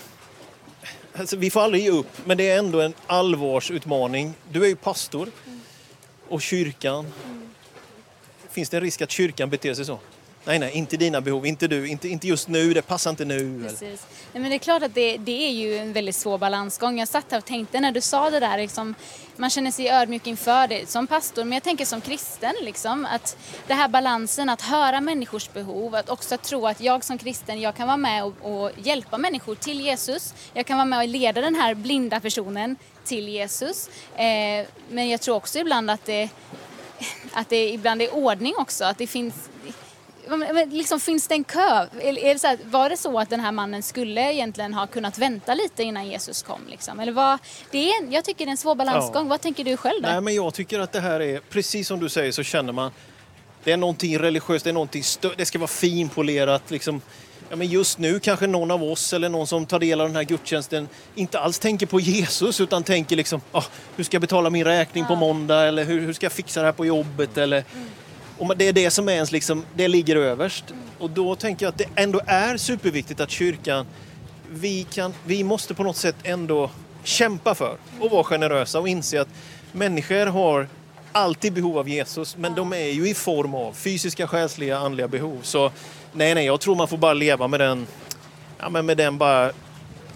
Alltså, 1.12 1.36
vi 1.36 1.50
får 1.50 1.60
aldrig 1.60 1.82
ge 1.82 1.90
upp, 1.90 2.26
men 2.26 2.36
det 2.36 2.48
är 2.48 2.58
ändå 2.58 2.80
en 2.80 2.94
allvarsutmaning. 3.06 4.34
Du 4.52 4.64
är 4.64 4.68
ju 4.68 4.76
pastor 4.76 5.28
och 6.28 6.42
kyrkan. 6.42 7.06
Finns 8.50 8.68
det 8.68 8.76
en 8.76 8.82
risk 8.82 9.02
att 9.02 9.10
kyrkan 9.10 9.50
beter 9.50 9.74
sig 9.74 9.84
så? 9.84 9.98
Nej, 10.44 10.58
nej, 10.58 10.72
inte 10.72 10.96
dina 10.96 11.20
behov, 11.20 11.46
inte 11.46 11.68
du, 11.68 11.88
inte, 11.88 12.08
inte 12.08 12.28
just 12.28 12.48
nu, 12.48 12.74
det 12.74 12.82
passar 12.82 13.10
inte 13.10 13.24
nu. 13.24 13.38
Eller? 13.38 13.68
Precis. 13.68 14.06
Nej, 14.32 14.42
men 14.42 14.50
det 14.50 14.56
är 14.56 14.58
klart 14.58 14.82
att 14.82 14.94
det, 14.94 15.16
det 15.16 15.46
är 15.46 15.50
ju 15.50 15.78
en 15.78 15.92
väldigt 15.92 16.16
svår 16.16 16.38
balansgång. 16.38 16.98
Jag 16.98 17.08
satt 17.08 17.24
här 17.30 17.38
och 17.38 17.44
tänkte 17.44 17.80
när 17.80 17.92
du 17.92 18.00
sa 18.00 18.30
det 18.30 18.40
där, 18.40 18.58
liksom, 18.58 18.94
man 19.36 19.50
känner 19.50 19.70
sig 19.70 19.90
ödmjuk 19.90 20.26
inför 20.26 20.68
det 20.68 20.90
som 20.90 21.06
pastor, 21.06 21.44
men 21.44 21.52
jag 21.52 21.62
tänker 21.62 21.84
som 21.84 22.00
kristen, 22.00 22.54
liksom, 22.62 23.06
att 23.06 23.36
det 23.66 23.74
här 23.74 23.88
balansen 23.88 24.48
att 24.48 24.62
höra 24.62 25.00
människors 25.00 25.52
behov, 25.52 25.94
att 25.94 26.10
också 26.10 26.36
tro 26.36 26.66
att 26.66 26.80
jag 26.80 27.04
som 27.04 27.18
kristen, 27.18 27.60
jag 27.60 27.76
kan 27.76 27.86
vara 27.86 27.96
med 27.96 28.24
och, 28.24 28.34
och 28.42 28.70
hjälpa 28.76 29.18
människor 29.18 29.54
till 29.54 29.80
Jesus. 29.80 30.34
Jag 30.54 30.66
kan 30.66 30.76
vara 30.76 30.84
med 30.84 30.98
och 30.98 31.08
leda 31.08 31.40
den 31.40 31.54
här 31.54 31.74
blinda 31.74 32.20
personen 32.20 32.76
till 33.04 33.28
Jesus. 33.28 33.90
Eh, 34.16 34.66
men 34.88 35.08
jag 35.08 35.20
tror 35.20 35.36
också 35.36 35.58
ibland 35.58 35.90
att 35.90 36.06
det, 36.06 36.28
att 37.32 37.48
det 37.48 37.70
ibland 37.70 38.02
är 38.02 38.14
ordning 38.14 38.54
också, 38.58 38.84
att 38.84 38.98
det 38.98 39.06
finns 39.06 39.34
liksom, 40.70 41.00
finns 41.00 41.28
det 41.28 41.34
en 41.34 41.44
kö? 41.44 41.86
Är 42.00 42.32
det 42.34 42.38
så 42.38 42.46
här, 42.46 42.58
var 42.64 42.90
det 42.90 42.96
så 42.96 43.18
att 43.18 43.30
den 43.30 43.40
här 43.40 43.52
mannen 43.52 43.82
skulle 43.82 44.32
egentligen 44.32 44.74
ha 44.74 44.86
kunnat 44.86 45.18
vänta 45.18 45.54
lite 45.54 45.82
innan 45.82 46.08
Jesus 46.08 46.42
kom? 46.42 46.60
Liksom? 46.68 47.00
Eller 47.00 47.12
vad, 47.12 47.38
det 47.70 47.90
är 47.90 48.12
jag 48.12 48.24
tycker 48.24 48.44
det 48.44 48.48
är 48.48 48.50
en 48.50 48.56
svår 48.56 48.74
balansgång. 48.74 49.24
Ja. 49.24 49.28
Vad 49.28 49.40
tänker 49.40 49.64
du 49.64 49.76
själv 49.76 50.02
där? 50.02 50.12
Nej, 50.12 50.20
men 50.20 50.34
jag 50.34 50.54
tycker 50.54 50.80
att 50.80 50.92
det 50.92 51.00
här 51.00 51.20
är, 51.20 51.40
precis 51.50 51.88
som 51.88 52.00
du 52.00 52.08
säger 52.08 52.32
så 52.32 52.42
känner 52.42 52.72
man, 52.72 52.90
det 53.64 53.72
är 53.72 53.76
någonting 53.76 54.18
religiöst, 54.18 54.64
det 54.64 54.70
är 54.70 54.74
någonting 54.74 55.02
stö- 55.02 55.34
det 55.36 55.46
ska 55.46 55.58
vara 55.58 55.68
finpolerat. 55.68 56.70
Liksom. 56.70 57.00
Ja, 57.50 57.56
men 57.56 57.66
just 57.66 57.98
nu 57.98 58.20
kanske 58.20 58.46
någon 58.46 58.70
av 58.70 58.82
oss 58.84 59.12
eller 59.12 59.28
någon 59.28 59.46
som 59.46 59.66
tar 59.66 59.78
del 59.78 60.00
av 60.00 60.06
den 60.06 60.16
här 60.16 60.24
gudstjänsten 60.24 60.88
inte 61.14 61.40
alls 61.40 61.58
tänker 61.58 61.86
på 61.86 62.00
Jesus 62.00 62.60
utan 62.60 62.82
tänker 62.82 63.16
liksom, 63.16 63.40
ah, 63.52 63.62
hur 63.96 64.04
ska 64.04 64.14
jag 64.14 64.20
betala 64.20 64.50
min 64.50 64.64
räkning 64.64 65.04
på 65.06 65.16
måndag 65.16 65.66
eller 65.66 65.84
hur, 65.84 66.00
hur 66.00 66.12
ska 66.12 66.24
jag 66.26 66.32
fixa 66.32 66.60
det 66.60 66.66
här 66.66 66.72
på 66.72 66.86
jobbet 66.86 67.38
eller 67.38 67.64
och 68.40 68.56
det 68.56 68.68
är 68.68 68.72
det 68.72 68.90
som 68.90 69.08
är 69.08 69.12
ens 69.12 69.32
liksom, 69.32 69.64
det 69.74 69.88
ligger 69.88 70.16
överst. 70.16 70.64
Och 70.98 71.10
då 71.10 71.34
tänker 71.34 71.66
jag 71.66 71.70
att 71.70 71.78
det 71.78 71.88
ändå 71.94 72.20
är 72.26 72.56
superviktigt 72.56 73.20
att 73.20 73.30
kyrkan, 73.30 73.86
vi, 74.50 74.86
kan, 74.90 75.14
vi 75.26 75.44
måste 75.44 75.74
på 75.74 75.82
något 75.82 75.96
sätt 75.96 76.16
ändå 76.22 76.70
kämpa 77.04 77.54
för 77.54 77.76
och 78.00 78.10
vara 78.10 78.24
generösa 78.24 78.80
och 78.80 78.88
inse 78.88 79.20
att 79.20 79.28
människor 79.72 80.26
har 80.26 80.68
alltid 81.12 81.52
behov 81.52 81.78
av 81.78 81.88
Jesus, 81.88 82.36
men 82.36 82.54
de 82.54 82.72
är 82.72 82.90
ju 82.90 83.08
i 83.08 83.14
form 83.14 83.54
av 83.54 83.72
fysiska, 83.72 84.26
själsliga, 84.26 84.78
andliga 84.78 85.08
behov. 85.08 85.38
Så 85.42 85.72
nej, 86.12 86.34
nej, 86.34 86.46
jag 86.46 86.60
tror 86.60 86.74
man 86.74 86.88
får 86.88 86.98
bara 86.98 87.14
leva 87.14 87.48
med 87.48 87.60
den, 87.60 87.86
ja, 88.58 88.70
men 88.70 88.86
med 88.86 88.96
den 88.96 89.18
bara 89.18 89.52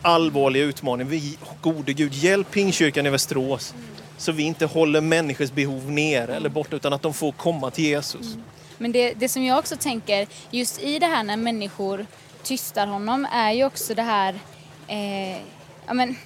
allvarliga 0.03 0.65
utmaningen. 0.65 1.11
Vi, 1.11 1.39
gode 1.61 1.93
Gud, 1.93 2.15
hjälp 2.15 2.51
Pingstkyrkan 2.51 3.07
i 3.07 3.11
Västerås 3.11 3.75
så 4.17 4.33
vi 4.33 4.43
inte 4.43 4.67
håller 4.67 5.01
människors 5.01 5.53
behov 5.53 5.91
nere 5.91 6.37
eller 6.37 6.49
borta 6.49 6.77
utan 6.77 6.93
att 6.93 7.03
de 7.03 7.15
får 7.15 7.33
komma 7.33 7.71
till 7.71 7.85
Jesus. 7.85 8.37
Men 8.79 8.93
det, 8.93 9.15
det 9.15 9.29
som 9.29 9.45
jag 9.45 9.59
också 9.59 9.77
tänker, 9.77 10.27
just 10.51 10.83
i 10.83 10.99
det 10.99 11.07
här 11.07 11.23
när 11.23 11.37
människor 11.37 12.07
tystar 12.43 12.87
honom, 12.87 13.27
är 13.33 13.53
ju 13.53 13.65
också 13.65 13.95
det 13.95 14.03
här... 14.03 14.39
Eh, 14.89 15.37
ja, 15.87 15.95
men, 15.95 16.17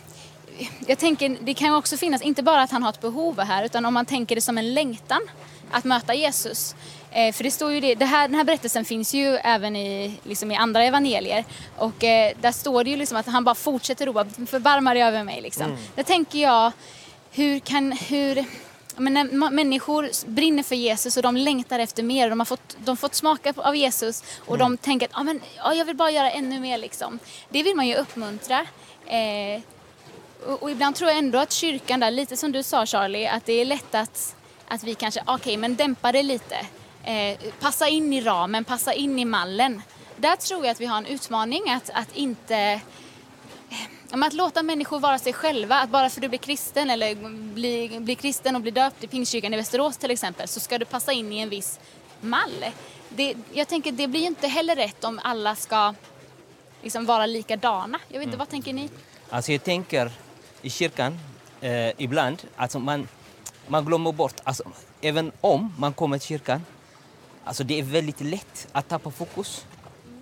jag 0.86 0.98
tänker, 0.98 1.36
det 1.40 1.54
kan 1.54 1.74
också 1.74 1.96
finnas, 1.96 2.22
inte 2.22 2.42
bara 2.42 2.62
att 2.62 2.70
han 2.70 2.82
har 2.82 2.90
ett 2.90 3.00
behov 3.00 3.40
här, 3.40 3.64
utan 3.64 3.84
om 3.84 3.94
man 3.94 4.06
tänker 4.06 4.34
det 4.34 4.40
som 4.40 4.58
en 4.58 4.74
längtan 4.74 5.20
att 5.70 5.84
möta 5.84 6.14
Jesus. 6.14 6.74
Eh, 7.10 7.32
för 7.32 7.44
det 7.44 7.50
står 7.50 7.72
ju 7.72 7.80
det, 7.80 7.94
det 7.94 8.04
här, 8.04 8.28
den 8.28 8.34
här 8.34 8.44
berättelsen 8.44 8.84
finns 8.84 9.14
ju 9.14 9.36
även 9.36 9.76
i, 9.76 10.18
liksom 10.24 10.50
i 10.50 10.56
andra 10.56 10.84
evangelier. 10.84 11.44
Och 11.76 12.04
eh, 12.04 12.32
där 12.40 12.52
står 12.52 12.84
det 12.84 12.90
ju 12.90 12.96
liksom 12.96 13.18
att 13.18 13.26
han 13.26 13.44
bara 13.44 13.54
fortsätter 13.54 14.06
ropa, 14.06 14.26
förbarma 14.46 14.94
dig 14.94 15.02
över 15.02 15.24
mig 15.24 15.40
liksom. 15.40 15.66
Mm. 15.66 15.78
Där 15.94 16.02
tänker 16.02 16.38
jag, 16.38 16.72
hur 17.30 17.58
kan, 17.58 17.92
hur, 17.92 18.44
men 18.96 19.14
när 19.14 19.50
människor 19.50 20.30
brinner 20.30 20.62
för 20.62 20.74
Jesus 20.74 21.16
och 21.16 21.22
de 21.22 21.36
längtar 21.36 21.78
efter 21.78 22.02
mer. 22.02 22.30
De 22.30 22.40
har 22.40 22.44
fått, 22.44 22.76
de 22.78 22.90
har 22.90 22.96
fått 22.96 23.14
smaka 23.14 23.52
av 23.56 23.76
Jesus 23.76 24.24
och 24.40 24.56
mm. 24.56 24.58
de 24.58 24.76
tänker 24.76 25.06
att 25.06 25.12
ah, 25.14 25.22
men, 25.22 25.40
ah, 25.58 25.72
jag 25.72 25.84
vill 25.84 25.96
bara 25.96 26.10
göra 26.10 26.30
ännu 26.30 26.60
mer. 26.60 26.78
Liksom. 26.78 27.18
Det 27.48 27.62
vill 27.62 27.76
man 27.76 27.86
ju 27.86 27.94
uppmuntra. 27.94 28.66
Eh, 29.06 29.62
och, 30.46 30.62
och, 30.62 30.70
ibland 30.70 30.96
tror 30.96 31.10
jag 31.10 31.18
ändå 31.18 31.38
att 31.38 31.52
kyrkan 31.52 32.00
där, 32.00 32.10
lite 32.10 32.36
som 32.36 32.52
du 32.52 32.62
sa 32.62 32.86
Charlie, 32.86 33.26
att 33.26 33.46
det 33.46 33.52
är 33.52 33.64
lätt 33.64 33.94
att, 33.94 34.36
att 34.68 34.84
vi 34.84 34.94
kanske, 34.94 35.20
okej 35.20 35.34
okay, 35.34 35.56
men 35.56 35.76
dämpa 35.76 36.12
det 36.12 36.22
lite. 36.22 36.56
Eh, 37.04 37.38
passa 37.60 37.88
in 37.88 38.12
i 38.12 38.20
ramen, 38.20 38.64
passa 38.64 38.92
in 38.92 39.18
i 39.18 39.24
mallen. 39.24 39.82
Där 40.16 40.36
tror 40.36 40.64
jag 40.64 40.72
att 40.72 40.80
vi 40.80 40.86
har 40.86 40.98
en 40.98 41.06
utmaning 41.06 41.70
att, 41.70 41.90
att 41.94 42.16
inte 42.16 42.80
att 44.10 44.32
låta 44.32 44.62
människor 44.62 45.00
vara 45.00 45.18
sig 45.18 45.32
själva. 45.32 45.74
Att 45.74 45.90
bara 45.90 46.10
för 46.10 46.18
att 46.18 46.22
du 46.22 46.28
blir 46.28 46.38
kristen 46.38 46.90
eller 46.90 47.14
blir 47.54 48.00
bli 48.00 48.14
kristen 48.14 48.56
och 48.56 48.62
blir 48.62 48.72
döpt 48.72 49.04
i 49.04 49.06
Pingstkyrkan 49.06 49.54
i 49.54 49.56
Västerås 49.56 49.96
till 49.96 50.10
exempel 50.10 50.48
så 50.48 50.60
ska 50.60 50.78
du 50.78 50.84
passa 50.84 51.12
in 51.12 51.32
i 51.32 51.38
en 51.38 51.48
viss 51.48 51.80
mall. 52.20 52.64
Det, 53.08 53.34
jag 53.52 53.68
tänker 53.68 53.92
det 53.92 54.08
blir 54.08 54.26
inte 54.26 54.48
heller 54.48 54.76
rätt 54.76 55.04
om 55.04 55.20
alla 55.24 55.56
ska 55.56 55.94
liksom 56.82 57.06
vara 57.06 57.26
likadana. 57.26 57.98
Jag 58.08 58.18
vet 58.18 58.26
inte, 58.26 58.28
mm. 58.28 58.38
vad 58.38 58.48
tänker 58.48 58.72
ni? 58.72 58.88
Alltså 59.30 59.52
jag 59.52 59.64
tänker 59.64 60.10
i 60.62 60.70
kyrkan 60.70 61.18
eh, 61.60 61.90
ibland, 61.96 62.42
alltså 62.56 62.78
man, 62.78 63.08
man 63.66 63.84
glömmer 63.84 64.12
bort, 64.12 64.40
alltså, 64.44 64.62
även 65.00 65.32
om 65.40 65.74
man 65.78 65.92
kommer 65.92 66.18
till 66.18 66.28
kyrkan, 66.28 66.64
alltså 67.44 67.64
det 67.64 67.78
är 67.78 67.82
väldigt 67.82 68.20
lätt 68.20 68.68
att 68.72 68.88
tappa 68.88 69.10
fokus. 69.10 69.66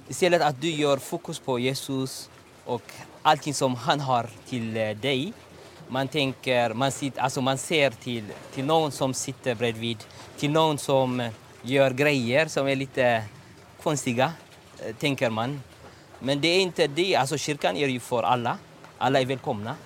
Istället 0.09 0.43
att 0.43 0.61
du 0.61 0.71
gör 0.71 0.97
fokus 0.97 1.39
på 1.39 1.59
Jesus 1.59 2.31
och 2.67 2.83
allting 3.23 3.55
som 3.55 3.75
han 3.75 4.01
har 4.01 4.29
till 4.49 4.77
eh, 4.77 4.91
dig. 4.91 5.33
Man, 5.89 6.09
tänker, 6.09 6.75
man, 6.75 6.93
sitter, 6.93 7.21
alltså 7.21 7.41
man 7.41 7.59
ser 7.59 7.91
till, 7.91 8.25
till 8.55 8.65
någon 8.65 8.93
som 8.93 9.15
sitter 9.15 9.55
bredvid, 9.55 9.99
till 10.37 10.51
någon 10.51 10.79
som 10.79 11.21
eh, 11.21 11.31
gör 11.63 11.91
grejer 11.91 12.47
som 12.47 12.69
är 12.69 12.77
lite 12.77 13.25
konstiga, 13.83 14.33
eh, 14.85 14.95
tänker 14.97 15.31
man. 15.31 15.63
Men 16.19 16.41
det 16.41 16.49
är 16.49 16.61
inte 16.61 16.87
det. 16.87 17.17
Alltså, 17.17 17.39
kyrkan 17.39 17.77
är 17.77 17.89
ju 17.89 18.01
för 18.01 18.23
alla. 18.23 18.59
Alla 18.99 19.21
är 19.21 19.27
välkomna. 19.27 19.77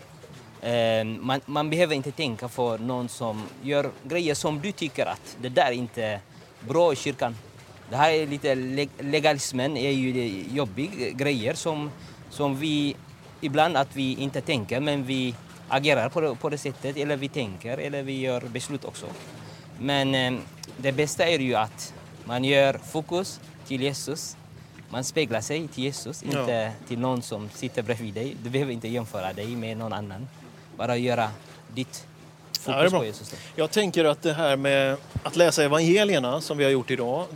Man, 1.20 1.40
man 1.46 1.70
behöver 1.70 1.94
inte 1.94 2.10
tänka 2.10 2.48
för 2.48 2.78
någon 2.78 3.08
som 3.08 3.46
gör 3.62 3.90
grejer 4.02 4.34
som 4.34 4.60
du 4.60 4.72
tycker 4.72 5.06
att 5.06 5.36
det 5.40 5.48
där 5.48 5.66
är 5.66 5.72
inte 5.72 6.20
bra 6.60 6.92
i 6.92 6.96
kyrkan. 6.96 7.36
Det 7.90 7.96
här 7.96 8.10
är 8.10 8.26
lite 8.26 8.54
legalismen 8.98 9.76
är 9.76 9.90
ju 9.90 10.44
jobbiga 10.50 11.10
grejer 11.10 11.54
som, 11.54 11.90
som 12.30 12.56
vi 12.56 12.96
ibland 13.40 13.76
att 13.76 13.96
vi 13.96 14.14
inte 14.14 14.40
tänker 14.40 14.80
men 14.80 15.04
vi 15.04 15.34
agerar 15.68 16.08
på 16.08 16.20
det, 16.20 16.34
på 16.34 16.48
det 16.48 16.58
sättet 16.58 16.96
eller 16.96 17.16
vi 17.16 17.28
tänker 17.28 17.78
eller 17.78 18.02
vi 18.02 18.20
gör 18.20 18.40
beslut 18.40 18.84
också. 18.84 19.06
Men 19.78 20.14
eh, 20.14 20.40
det 20.76 20.92
bästa 20.92 21.26
är 21.26 21.38
ju 21.38 21.54
att 21.54 21.94
man 22.24 22.44
gör 22.44 22.74
fokus 22.74 23.40
till 23.66 23.82
Jesus. 23.82 24.36
Man 24.88 25.04
speglar 25.04 25.40
sig 25.40 25.68
till 25.68 25.84
Jesus, 25.84 26.22
ja. 26.22 26.40
inte 26.40 26.72
till 26.88 26.98
någon 26.98 27.22
som 27.22 27.48
sitter 27.50 27.82
bredvid 27.82 28.14
dig. 28.14 28.36
Du 28.42 28.50
behöver 28.50 28.72
inte 28.72 28.88
jämföra 28.88 29.32
dig 29.32 29.56
med 29.56 29.76
någon 29.76 29.92
annan. 29.92 30.28
Bara 30.76 30.96
göra 30.96 31.30
ditt 31.74 32.06
fokus 32.60 32.92
ja, 32.92 32.98
på 32.98 33.04
Jesus. 33.04 33.34
Jag 33.56 33.70
tänker 33.70 34.04
att 34.04 34.22
det 34.22 34.32
här 34.32 34.56
med 34.56 34.96
att 35.22 35.36
läsa 35.36 35.64
evangelierna 35.64 36.40
som 36.40 36.58
vi 36.58 36.64
har 36.64 36.70
gjort 36.70 36.90
idag. 36.90 37.26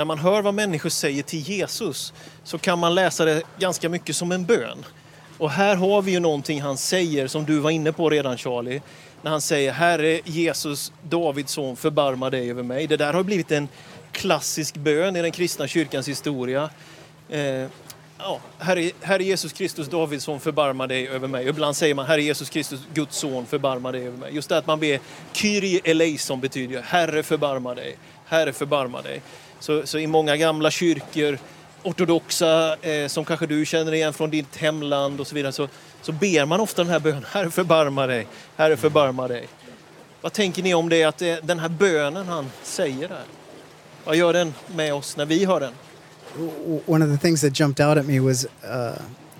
När 0.00 0.04
man 0.04 0.18
hör 0.18 0.42
vad 0.42 0.54
människor 0.54 0.90
säger 0.90 1.22
till 1.22 1.38
Jesus 1.38 2.12
så 2.44 2.58
kan 2.58 2.78
man 2.78 2.94
läsa 2.94 3.24
det 3.24 3.42
ganska 3.58 3.88
mycket 3.88 4.16
som 4.16 4.32
en 4.32 4.44
bön. 4.44 4.84
Och 5.38 5.50
här 5.50 5.76
har 5.76 6.02
vi 6.02 6.12
ju 6.12 6.20
någonting 6.20 6.60
han 6.62 6.76
säger 6.76 7.26
som 7.26 7.44
du 7.44 7.58
var 7.58 7.70
inne 7.70 7.92
på 7.92 8.10
redan 8.10 8.38
Charlie. 8.38 8.82
När 9.22 9.30
han 9.30 9.40
säger 9.40 9.72
Herre 9.72 10.20
Jesus, 10.24 10.92
Davids 11.02 11.52
son, 11.52 11.76
förbarma 11.76 12.30
dig 12.30 12.50
över 12.50 12.62
mig. 12.62 12.86
Det 12.86 12.96
där 12.96 13.12
har 13.12 13.22
blivit 13.22 13.52
en 13.52 13.68
klassisk 14.12 14.74
bön 14.74 15.16
i 15.16 15.22
den 15.22 15.32
kristna 15.32 15.68
kyrkans 15.68 16.08
historia. 16.08 16.70
Eh, 17.28 17.66
ja, 18.18 18.40
Herre, 18.58 18.90
Herre 19.00 19.24
Jesus 19.24 19.52
Kristus, 19.52 19.88
Davids 19.88 20.24
son, 20.24 20.40
förbarma 20.40 20.86
dig 20.86 21.08
över 21.08 21.28
mig. 21.28 21.48
Ibland 21.48 21.76
säger 21.76 21.94
man 21.94 22.06
Herre 22.06 22.22
Jesus 22.22 22.50
Kristus, 22.50 22.80
Guds 22.94 23.16
son, 23.16 23.46
förbarma 23.46 23.92
dig 23.92 24.06
över 24.06 24.18
mig. 24.18 24.34
Just 24.34 24.48
det 24.48 24.58
att 24.58 24.66
man 24.66 24.80
ber 24.80 25.00
Kyrie 25.32 25.80
eleison 25.84 26.40
betyder 26.40 26.82
Herre 26.82 27.22
förbarma 27.22 27.74
dig, 27.74 27.96
Herre 28.26 28.52
förbarma 28.52 29.02
dig. 29.02 29.22
Så, 29.60 29.86
så 29.86 29.98
i 29.98 30.06
många 30.06 30.36
gamla 30.36 30.70
kyrkor 30.70 31.38
ortodoxa, 31.82 32.76
eh, 32.82 33.08
som 33.08 33.24
kanske 33.24 33.46
du 33.46 33.66
känner 33.66 33.94
igen 33.94 34.12
från 34.12 34.30
ditt 34.30 34.56
hemland 34.56 35.20
och 35.20 35.26
så 35.26 35.34
vidare, 35.34 35.52
så, 35.52 35.68
så 36.02 36.12
ber 36.12 36.46
man 36.46 36.60
ofta 36.60 36.82
den 36.84 36.92
här 36.92 37.00
bönen, 37.00 37.24
Herre 37.32 37.50
förbarma 37.50 38.06
dig, 38.06 38.26
Herre 38.56 38.76
förbarma 38.76 39.28
dig. 39.28 39.48
Vad 40.20 40.32
tänker 40.32 40.62
ni 40.62 40.74
om 40.74 40.88
det, 40.88 41.04
att 41.04 41.18
det, 41.18 41.40
den 41.46 41.58
här 41.58 41.68
bönen 41.68 42.26
han 42.26 42.50
säger 42.62 43.08
där? 43.08 43.24
Vad 44.04 44.16
gör 44.16 44.32
den 44.32 44.54
med 44.74 44.94
oss 44.94 45.16
när 45.16 45.26
vi 45.26 45.44
hör 45.44 45.60
den? 45.60 45.72
One 46.86 47.04
of 47.04 47.10
the 47.10 47.26
things 47.26 47.40
that 47.40 47.60
jumped 47.60 47.86
out 47.86 47.98
at 47.98 48.06
me 48.06 48.20
was 48.20 48.44
uh, 48.44 48.92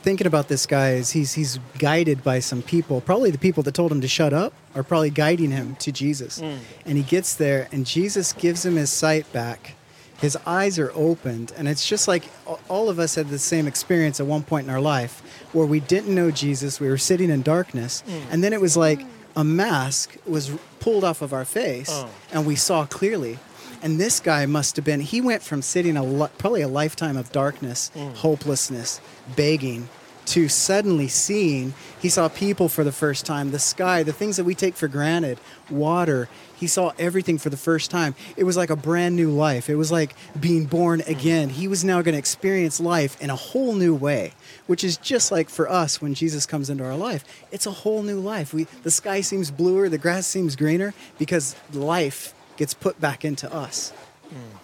thinking 0.03 0.27
about 0.27 0.49
this 0.49 0.67
guy 0.67 0.99
is 0.99 1.12
he's 1.12 1.37
he's 1.37 1.61
guided 1.79 2.23
by 2.25 2.41
some 2.41 2.62
people. 2.62 3.00
Probably 3.00 3.31
the 3.31 3.39
people 3.39 3.62
that 3.62 3.75
told 3.75 3.93
him 3.93 4.00
to 4.00 4.09
shut 4.09 4.33
up 4.33 4.53
are 4.75 4.83
probably 4.83 5.11
guiding 5.11 5.53
him 5.53 5.77
to 5.77 5.93
Jesus. 5.93 6.41
Mm. 6.41 6.59
And 6.87 6.97
he 6.99 7.05
gets 7.17 7.37
there, 7.37 7.69
and 7.73 7.87
Jesus 7.87 8.33
gives 8.33 8.65
him 8.65 8.77
his 8.77 8.91
sight 8.91 9.33
back 9.33 9.77
his 10.21 10.37
eyes 10.47 10.79
are 10.79 10.93
opened 10.95 11.53
and 11.57 11.67
it's 11.67 11.87
just 11.87 12.07
like 12.07 12.25
all 12.69 12.89
of 12.89 12.99
us 12.99 13.15
had 13.15 13.29
the 13.29 13.39
same 13.39 13.67
experience 13.67 14.21
at 14.21 14.27
one 14.27 14.43
point 14.43 14.67
in 14.67 14.73
our 14.73 14.81
life 14.81 15.23
where 15.53 15.67
we 15.67 15.81
didn't 15.81 16.15
know 16.15 16.31
jesus 16.31 16.81
we 16.81 16.89
were 16.89 16.99
sitting 16.99 17.31
in 17.31 17.43
darkness 17.43 18.05
mm. 18.07 18.23
and 18.31 18.45
then 18.45 18.53
it 18.53 18.61
was 18.61 18.77
like 18.77 19.00
a 19.37 19.45
mask 19.45 20.17
was 20.27 20.50
pulled 20.81 21.05
off 21.05 21.23
of 21.23 21.33
our 21.33 21.45
face 21.45 21.89
oh. 21.91 22.09
and 22.33 22.47
we 22.47 22.55
saw 22.55 22.85
clearly 22.87 23.39
and 23.83 23.99
this 23.99 24.21
guy 24.21 24.45
must 24.47 24.77
have 24.77 24.85
been 24.85 25.00
he 25.00 25.21
went 25.21 25.43
from 25.43 25.62
sitting 25.62 25.97
a 25.97 26.29
probably 26.39 26.62
a 26.62 26.69
lifetime 26.69 27.17
of 27.17 27.33
darkness 27.33 27.91
mm. 27.95 28.15
hopelessness 28.17 29.00
begging 29.37 29.89
to 30.27 30.49
suddenly 30.49 31.09
seeing 31.09 31.75
he 31.99 32.09
saw 32.09 32.29
people 32.29 32.69
for 32.69 32.85
the 32.85 32.93
first 32.93 33.25
time 33.25 33.50
the 33.50 33.59
sky 33.59 34.03
the 34.03 34.12
things 34.12 34.37
that 34.37 34.45
we 34.45 34.55
take 34.55 34.77
for 34.77 34.89
granted 34.89 35.39
water 35.71 36.29
he 36.61 36.67
saw 36.67 36.93
everything 36.99 37.38
for 37.38 37.49
the 37.49 37.57
first 37.57 37.90
time. 37.90 38.14
It 38.37 38.45
was 38.45 38.57
like 38.57 38.69
a 38.69 38.76
brand 38.76 39.17
new 39.17 39.31
life. 39.31 39.71
It 39.71 39.76
was 39.76 39.90
like 39.90 40.14
being 40.38 40.67
born 40.67 41.00
again. 41.07 41.49
He 41.49 41.67
was 41.67 41.83
now 41.83 42.02
going 42.02 42.12
to 42.12 42.19
experience 42.19 42.79
life 42.79 43.21
in 43.21 43.31
a 43.31 43.37
whole 43.37 43.75
new 43.75 43.95
way, 43.95 44.35
which 44.67 44.85
is 44.85 44.99
just 44.99 45.33
like 45.33 45.49
for 45.49 45.71
us 45.71 46.02
when 46.02 46.12
Jesus 46.12 46.45
comes 46.45 46.69
into 46.69 46.85
our 46.85 46.97
life. 46.97 47.25
It's 47.50 47.67
a 47.67 47.71
whole 47.71 48.02
new 48.02 48.21
life. 48.21 48.52
We, 48.52 48.64
the 48.83 48.90
sky 48.90 49.23
seems 49.23 49.50
bluer, 49.50 49.88
the 49.88 49.97
grass 49.97 50.26
seems 50.26 50.55
greener 50.55 50.93
because 51.19 51.57
life 51.73 52.35
gets 52.59 52.75
put 52.75 53.00
back 53.00 53.25
into 53.25 53.50
us. 53.52 53.95
Mm. 54.29 54.59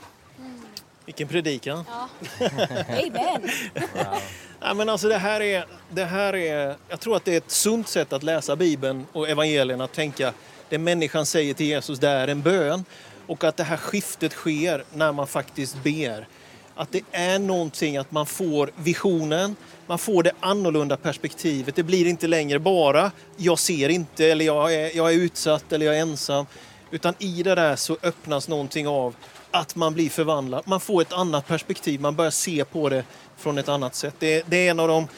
Vilken 1.06 1.28
predikan. 1.28 1.84
Ja. 1.88 2.08
Amen. 2.88 3.50
wow. 3.94 4.20
ja, 4.60 4.74
men 4.74 4.88
alltså 4.88 5.08
det 5.08 5.18
här, 5.18 5.40
är, 5.40 5.66
det 5.90 6.04
här 6.04 6.34
är, 6.34 6.76
jag 6.88 7.00
tror 7.00 7.16
att 7.16 7.24
det 7.24 7.32
är 7.32 7.36
ett 7.36 7.50
sunt 7.50 7.88
sätt 7.88 8.12
att 8.12 8.22
läsa 8.22 8.56
Bibeln 8.56 9.06
och 9.12 9.28
evangelierna, 9.28 9.84
att 9.84 9.92
tänka 9.92 10.32
det 10.68 10.78
människan 10.78 11.26
säger 11.26 11.54
till 11.54 11.66
Jesus, 11.66 11.98
det 11.98 12.08
är 12.08 12.28
en 12.28 12.42
bön. 12.42 12.84
Och 13.26 13.44
att 13.44 13.56
det 13.56 13.64
här 13.64 13.76
skiftet 13.76 14.32
sker 14.32 14.84
när 14.94 15.12
man 15.12 15.26
faktiskt 15.26 15.76
ber. 15.82 16.28
Att 16.74 16.92
det 16.92 17.02
är 17.12 17.38
någonting 17.38 17.96
att 17.96 18.12
man 18.12 18.26
får 18.26 18.70
visionen, 18.76 19.56
man 19.86 19.98
får 19.98 20.22
det 20.22 20.32
annorlunda 20.40 20.96
perspektivet. 20.96 21.76
Det 21.76 21.82
blir 21.82 22.06
inte 22.06 22.26
längre 22.26 22.58
bara 22.58 23.10
jag 23.36 23.58
ser 23.58 23.88
inte 23.88 24.26
eller 24.26 24.44
jag 24.44 24.74
är, 24.74 24.96
jag 24.96 25.12
är 25.12 25.16
utsatt 25.16 25.72
eller 25.72 25.86
jag 25.86 25.96
är 25.96 26.00
ensam. 26.00 26.46
Utan 26.90 27.14
i 27.18 27.42
det 27.42 27.54
där 27.54 27.76
så 27.76 27.96
öppnas 28.02 28.48
någonting 28.48 28.88
av 28.88 29.14
att 29.50 29.76
man 29.76 29.94
blir 29.94 30.10
förvandlad. 30.10 30.62
Man 30.66 30.80
får 30.80 31.02
ett 31.02 31.12
annat 31.12 31.46
perspektiv, 31.46 32.00
man 32.00 32.16
börjar 32.16 32.30
se 32.30 32.64
på 32.64 32.88
det 32.88 33.04
från 33.36 33.58
ett 33.58 33.68
annat 33.68 33.94
sätt. 33.94 34.14
Det, 34.18 34.44
det 34.46 34.66
är 34.66 34.70
en 34.70 34.80
av 34.80 34.88
de, 34.88 35.08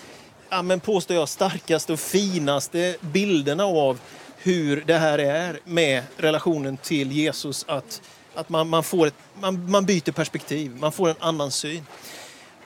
ja, 0.50 0.62
men 0.62 0.80
påstår 0.80 1.16
jag, 1.16 1.28
starkaste 1.28 1.92
och 1.92 2.00
finaste 2.00 2.96
bilderna 3.00 3.64
av 3.64 3.98
hur 4.42 4.84
det 4.86 4.98
här 4.98 5.18
är 5.18 5.60
med 5.64 6.02
relationen 6.16 6.76
till 6.76 7.12
Jesus. 7.12 7.64
Att, 7.68 8.02
att 8.34 8.48
man, 8.48 8.68
man, 8.68 8.84
får 8.84 9.06
ett, 9.06 9.14
man, 9.40 9.70
man 9.70 9.84
byter 9.84 10.12
perspektiv, 10.12 10.76
man 10.80 10.92
får 10.92 11.08
en 11.08 11.16
annan 11.18 11.50
syn. 11.50 11.86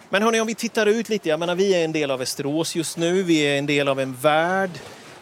Men 0.09 0.23
hörni, 0.23 0.41
om 0.41 0.47
vi 0.47 0.55
tittar 0.55 0.87
ut 0.87 1.09
lite, 1.09 1.29
jag 1.29 1.41
menar 1.41 1.55
vi 1.55 1.75
är 1.75 1.85
en 1.85 1.93
del 1.93 2.11
av 2.11 2.19
Västerås 2.19 2.77
just 2.77 2.97
nu, 2.97 3.23
vi 3.23 3.41
är 3.41 3.59
en 3.59 3.67
del 3.67 3.89
av 3.89 4.01
en 4.01 4.15
värld. 4.15 4.71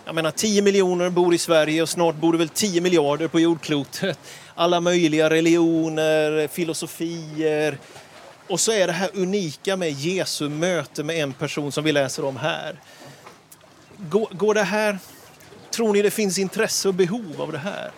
Jag 0.04 0.14
menar 0.14 0.30
10 0.30 0.62
miljoner 0.62 1.11
bor 1.11 1.35
i 1.35 1.38
Sverige 1.38 1.83
och 1.83 1.88
snart 1.88 2.14
bor 2.14 2.33
det 2.33 2.38
väl 2.38 2.49
10 2.49 2.80
miljarder 2.80 3.28
på 3.28 3.40
jordklotet. 3.40 4.19
Alla 4.54 4.80
möjliga 4.80 5.30
religioner, 5.30 6.49
filosofier. 6.49 7.78
Och 8.49 8.61
så 8.61 8.73
är 8.73 8.87
det 8.87 8.92
här 8.92 9.11
unika 9.14 9.76
med 9.76 9.92
Jesu 9.92 10.49
möte 10.49 11.04
med 11.04 11.16
en 11.16 11.33
person 11.33 11.73
som 11.73 11.85
vi 11.85 11.92
läser 11.92 12.25
om 12.25 12.37
här. 12.37 12.80
Går, 13.97 14.28
går 14.33 14.54
det 14.54 14.62
här 14.62 14.99
tror 15.71 15.93
ni 15.93 16.03
det 16.03 16.11
finns 16.11 16.39
intresse 16.39 16.89
och 16.89 16.95
behov 16.95 17.41
av 17.41 17.53
det 17.53 17.59
här? 17.59 17.91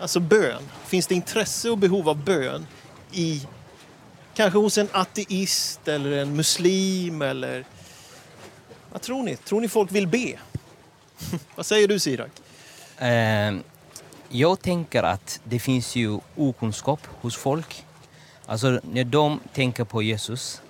Alltså 0.00 0.20
bön. 0.20 0.62
Finns 0.86 1.06
det 1.06 1.14
intresse 1.14 1.70
och 1.70 1.78
behov 1.78 2.08
av 2.08 2.24
bön 2.24 2.66
i 3.12 3.46
kanske 4.34 4.58
hos 4.58 4.78
en 4.78 4.88
ateist 4.92 5.88
eller 5.88 6.12
en 6.12 6.36
muslim 6.36 7.22
eller 7.22 7.64
vad 8.92 9.02
tror 9.02 9.22
ni? 9.22 9.36
Tror 9.36 9.60
ni 9.60 9.68
folk 9.68 9.92
vill 9.92 10.06
be? 10.06 10.32
vad 11.54 11.66
säger 11.66 11.88
du 11.88 11.98
Sirak? 11.98 12.30
Eh, 12.98 13.54
jag 14.28 14.62
tänker 14.62 15.02
att 15.02 15.40
det 15.44 15.58
finns 15.58 15.96
ju 15.96 16.18
okunskap 16.36 17.00
hos 17.20 17.36
folk. 17.36 17.84
Alltså 18.46 18.80
när 18.92 19.04
de 19.04 19.40
tänker 19.52 19.84
på 19.84 20.02
Jesus, 20.02 20.62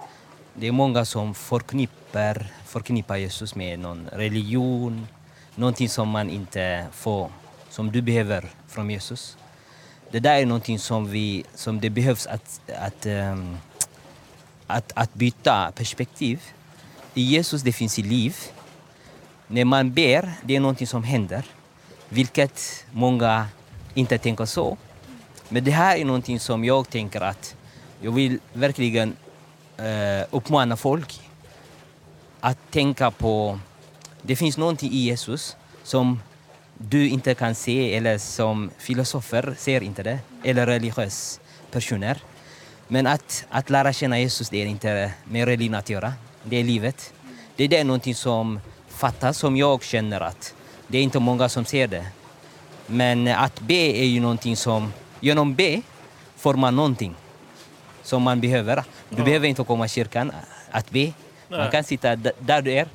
det 0.55 0.67
är 0.67 0.73
många 0.73 1.05
som 1.05 1.35
förknippar, 1.35 2.47
förknippar 2.67 3.17
Jesus 3.17 3.55
med 3.55 3.79
någon 3.79 4.09
religion, 4.13 5.07
någonting 5.55 5.89
som 5.89 6.09
man 6.09 6.31
inte 6.31 6.87
får, 6.93 7.31
som 7.71 7.93
du 7.93 8.03
behöver 8.03 8.45
från 8.69 8.91
Jesus. 8.91 9.37
Det 10.11 10.21
där 10.21 10.35
är 10.35 10.47
någonting 10.47 10.79
som, 10.79 11.11
vi, 11.11 11.45
som 11.55 11.81
det 11.81 11.91
behövs 11.91 12.27
att, 12.27 12.61
att, 12.79 13.07
um, 13.07 13.59
att, 14.67 14.93
att 14.95 15.15
byta 15.15 15.73
perspektiv. 15.75 16.43
I 17.15 17.23
Jesus 17.23 17.63
det 17.63 17.73
finns 17.73 17.99
i 17.99 18.03
liv. 18.03 18.37
När 19.47 19.65
man 19.65 19.93
ber, 19.93 20.33
det 20.43 20.57
är 20.57 20.61
någonting 20.61 20.87
som 20.87 21.05
händer. 21.05 21.45
Vilket 22.09 22.87
många 22.91 23.49
inte 23.95 24.19
tänker 24.19 24.45
så. 24.45 24.77
Men 25.49 25.65
det 25.65 25.71
här 25.71 25.97
är 25.97 26.05
någonting 26.05 26.41
som 26.41 26.65
jag 26.65 26.91
tänker 26.91 27.21
att 27.21 27.57
jag 28.01 28.13
vill 28.13 28.39
verkligen 28.53 29.17
eh, 29.77 30.27
uppmana 30.31 30.77
folk 30.77 31.21
att 32.41 32.59
tänka 32.71 33.11
på... 33.11 33.59
Det 34.27 34.37
finns 34.37 34.57
någonting 34.57 34.93
i 34.93 34.97
Jesus 34.97 35.57
som 35.83 36.21
du 36.79 37.09
inte 37.09 37.35
kan 37.35 37.55
se 37.55 37.97
eller 37.97 38.19
som 38.19 38.71
filosofer 38.79 39.55
ser 39.59 39.81
inte 39.81 40.03
det, 40.03 40.19
eller 40.45 40.67
religiösa 40.67 41.41
personer. 41.71 42.19
Men 42.89 43.07
att, 43.07 43.47
att 43.51 43.71
lära 43.71 43.93
känna 43.93 44.19
Jesus 44.19 44.49
det 44.49 44.63
är 44.63 44.67
inte 44.67 45.13
med 45.25 45.45
religion 45.45 45.75
att 45.75 45.91
göra, 45.91 46.13
det 46.43 46.57
är 46.57 46.65
livet. 46.65 47.13
Det 47.57 47.65
är 47.65 47.69
det 47.69 47.85
någonting 47.85 48.15
som 48.15 48.61
fattas, 48.89 49.39
som 49.39 49.57
jag 49.57 49.85
känner 49.85 50.21
att 50.21 50.55
det 50.87 50.99
är 50.99 51.03
inte 51.03 51.19
många 51.19 51.49
som 51.49 51.65
ser 51.65 51.87
det. 51.87 52.07
Men 52.87 53.29
att 53.29 53.61
be 53.61 53.75
är 53.75 54.05
ju 54.05 54.21
någonting 54.21 54.57
som, 54.57 54.93
genom 55.21 55.55
be 55.55 55.83
får 56.37 56.55
man 56.55 56.77
någonting 56.77 57.15
som 58.03 58.23
man 58.23 58.41
behöver. 58.41 58.85
Du 59.11 59.17
ja. 59.19 59.25
behöver 59.25 59.49
inte 59.49 59.65
komma 59.65 59.87
i 59.87 59.89
kyrkan 59.89 60.33
att 60.71 60.91
be. 60.91 61.13
Man 61.49 61.71
kan 61.71 61.85
sitta 61.85 62.17
där 62.17 62.63
du 62.63 62.73
är 62.73 62.89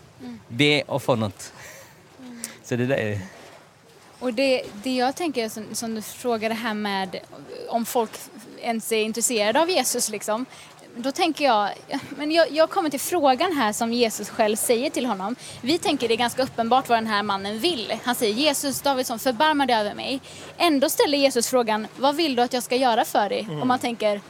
be 0.49 0.81
och 0.81 1.03
få 1.03 1.15
något. 1.15 1.53
Mm. 2.19 2.41
Så 2.63 2.75
det 2.75 2.85
där 2.85 2.97
är... 2.97 3.19
Och 4.19 4.33
det, 4.33 4.63
det 4.83 4.95
jag 4.95 5.15
tänker, 5.15 5.49
som, 5.49 5.75
som 5.75 5.95
du 5.95 6.01
frågade 6.01 6.55
här 6.55 6.73
med 6.73 7.19
om 7.69 7.85
folk 7.85 8.11
ens 8.61 8.91
är 8.91 9.03
intresserade 9.03 9.61
av 9.61 9.69
Jesus, 9.69 10.09
liksom, 10.09 10.45
då 10.95 11.11
tänker 11.11 11.45
jag, 11.45 11.69
men 12.09 12.31
jag, 12.31 12.51
jag 12.51 12.69
kommer 12.69 12.89
till 12.89 12.99
frågan 12.99 13.57
här 13.57 13.73
som 13.73 13.93
Jesus 13.93 14.29
själv 14.29 14.55
säger 14.55 14.89
till 14.89 15.05
honom. 15.05 15.35
Vi 15.61 15.77
tänker 15.77 16.07
det 16.07 16.13
är 16.13 16.17
ganska 16.17 16.43
uppenbart 16.43 16.89
vad 16.89 16.97
den 16.97 17.07
här 17.07 17.23
mannen 17.23 17.59
vill. 17.59 17.93
Han 18.03 18.15
säger 18.15 18.33
Jesus 18.33 18.81
Davidsson 18.81 19.19
förbarma 19.19 19.65
dig 19.65 19.75
över 19.75 19.95
mig. 19.95 20.21
Ändå 20.57 20.89
ställer 20.89 21.17
Jesus 21.17 21.47
frågan, 21.47 21.87
vad 21.97 22.15
vill 22.15 22.35
du 22.35 22.41
att 22.41 22.53
jag 22.53 22.63
ska 22.63 22.75
göra 22.75 23.05
för 23.05 23.29
dig? 23.29 23.39
Mm. 23.39 23.61
Och 23.61 23.67
man 23.67 23.79
tänker, 23.79 24.21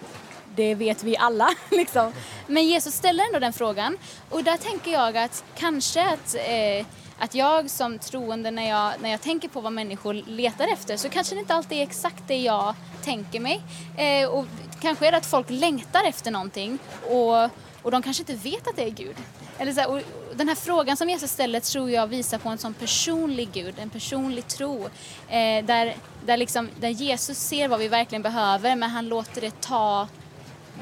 det 0.56 0.76
vet 0.76 1.04
vi 1.04 1.18
alla. 1.18 1.50
Liksom. 1.72 2.14
Men 2.48 2.68
Jesus 2.68 2.94
ställer 2.94 3.26
ändå 3.26 3.40
den 3.40 3.54
frågan. 3.54 3.98
Och 4.30 4.44
där 4.44 4.58
tänker 4.58 4.92
jag 4.92 5.18
att 5.18 5.44
kanske 5.56 6.10
att 6.10 6.36
eh, 6.36 6.86
att 7.20 7.36
jag 7.36 7.70
som 7.70 8.00
troende 8.00 8.52
när 8.52 8.70
jag, 8.70 8.94
när 9.02 9.10
jag 9.10 9.22
tänker 9.22 9.50
på 9.50 9.62
vad 9.62 9.74
människor 9.74 10.14
letar 10.14 10.68
efter 10.74 10.98
så 10.98 11.10
kanske 11.10 11.36
det 11.36 11.40
inte 11.40 11.54
alltid 11.54 11.78
är 11.78 11.84
exakt 11.84 12.24
det 12.28 12.38
jag 12.38 12.76
tänker 13.04 13.40
mig. 13.40 13.62
Eh, 13.98 14.30
och 14.30 14.46
kanske 14.82 15.08
är 15.08 15.12
det 15.12 15.18
att 15.18 15.26
folk 15.26 15.50
längtar 15.50 16.04
efter 16.04 16.32
någonting 16.32 16.80
och, 17.10 17.44
och 17.82 17.92
de 17.92 18.02
kanske 18.02 18.22
inte 18.22 18.50
vet 18.50 18.68
att 18.68 18.76
det 18.76 18.84
är 18.84 18.90
Gud. 18.90 19.16
Eller 19.58 19.74
så 19.74 19.80
här, 19.80 19.90
och 19.90 20.02
den 20.36 20.48
här 20.48 20.56
frågan 20.56 20.98
som 20.98 21.10
Jesus 21.10 21.32
ställer 21.32 21.60
tror 21.60 21.92
jag 21.92 22.08
visar 22.08 22.38
på 22.38 22.50
en 22.50 22.58
sån 22.58 22.74
personlig 22.74 23.50
Gud, 23.54 23.76
en 23.80 23.90
personlig 23.90 24.48
tro. 24.48 24.84
Eh, 25.30 25.66
där, 25.66 25.96
där, 26.26 26.38
liksom, 26.38 26.70
där 26.80 26.90
Jesus 26.90 27.38
ser 27.38 27.68
vad 27.68 27.80
vi 27.80 27.88
verkligen 27.88 28.22
behöver 28.22 28.76
men 28.76 28.90
han 28.90 29.08
låter 29.08 29.42
det 29.42 29.62
ta 29.62 30.08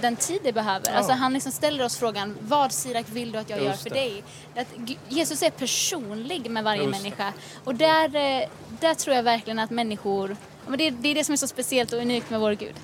den 0.02 0.16
tid 0.16 0.40
det 0.44 0.54
behöver. 0.54 0.88
Ja. 0.90 0.98
Alltså 0.98 1.14
han 1.14 1.34
liksom 1.34 1.52
ställer 1.52 1.86
oss 1.86 1.98
frågan, 1.98 2.38
vad 2.42 2.72
Sirak 2.72 3.06
vill 3.10 3.32
du 3.32 3.40
att 3.40 3.50
jag 3.50 3.60
Just 3.60 3.68
gör 3.70 3.78
för 3.78 3.90
det. 3.90 3.96
dig? 3.96 4.24
Att 4.56 4.68
Jesus 5.10 5.44
är 5.44 5.50
personlig 5.50 6.52
med 6.52 6.64
varje 6.64 6.84
Just 6.84 6.92
människa. 6.92 7.34
Och 7.64 7.76
där, 7.76 8.16
eh, 8.16 8.48
där 8.80 8.94
tror 8.94 9.16
jag 9.16 9.24
verkligen 9.24 9.60
att 9.60 9.70
människor, 9.70 10.38
det, 10.78 10.90
det 10.90 11.10
är 11.10 11.16
det 11.16 11.24
som 11.24 11.34
är 11.34 11.38
så 11.38 11.48
speciellt 11.48 11.94
och 11.94 12.00
unikt 12.00 12.30
med 12.30 12.40
vår 12.40 12.52
Gud. 12.52 12.76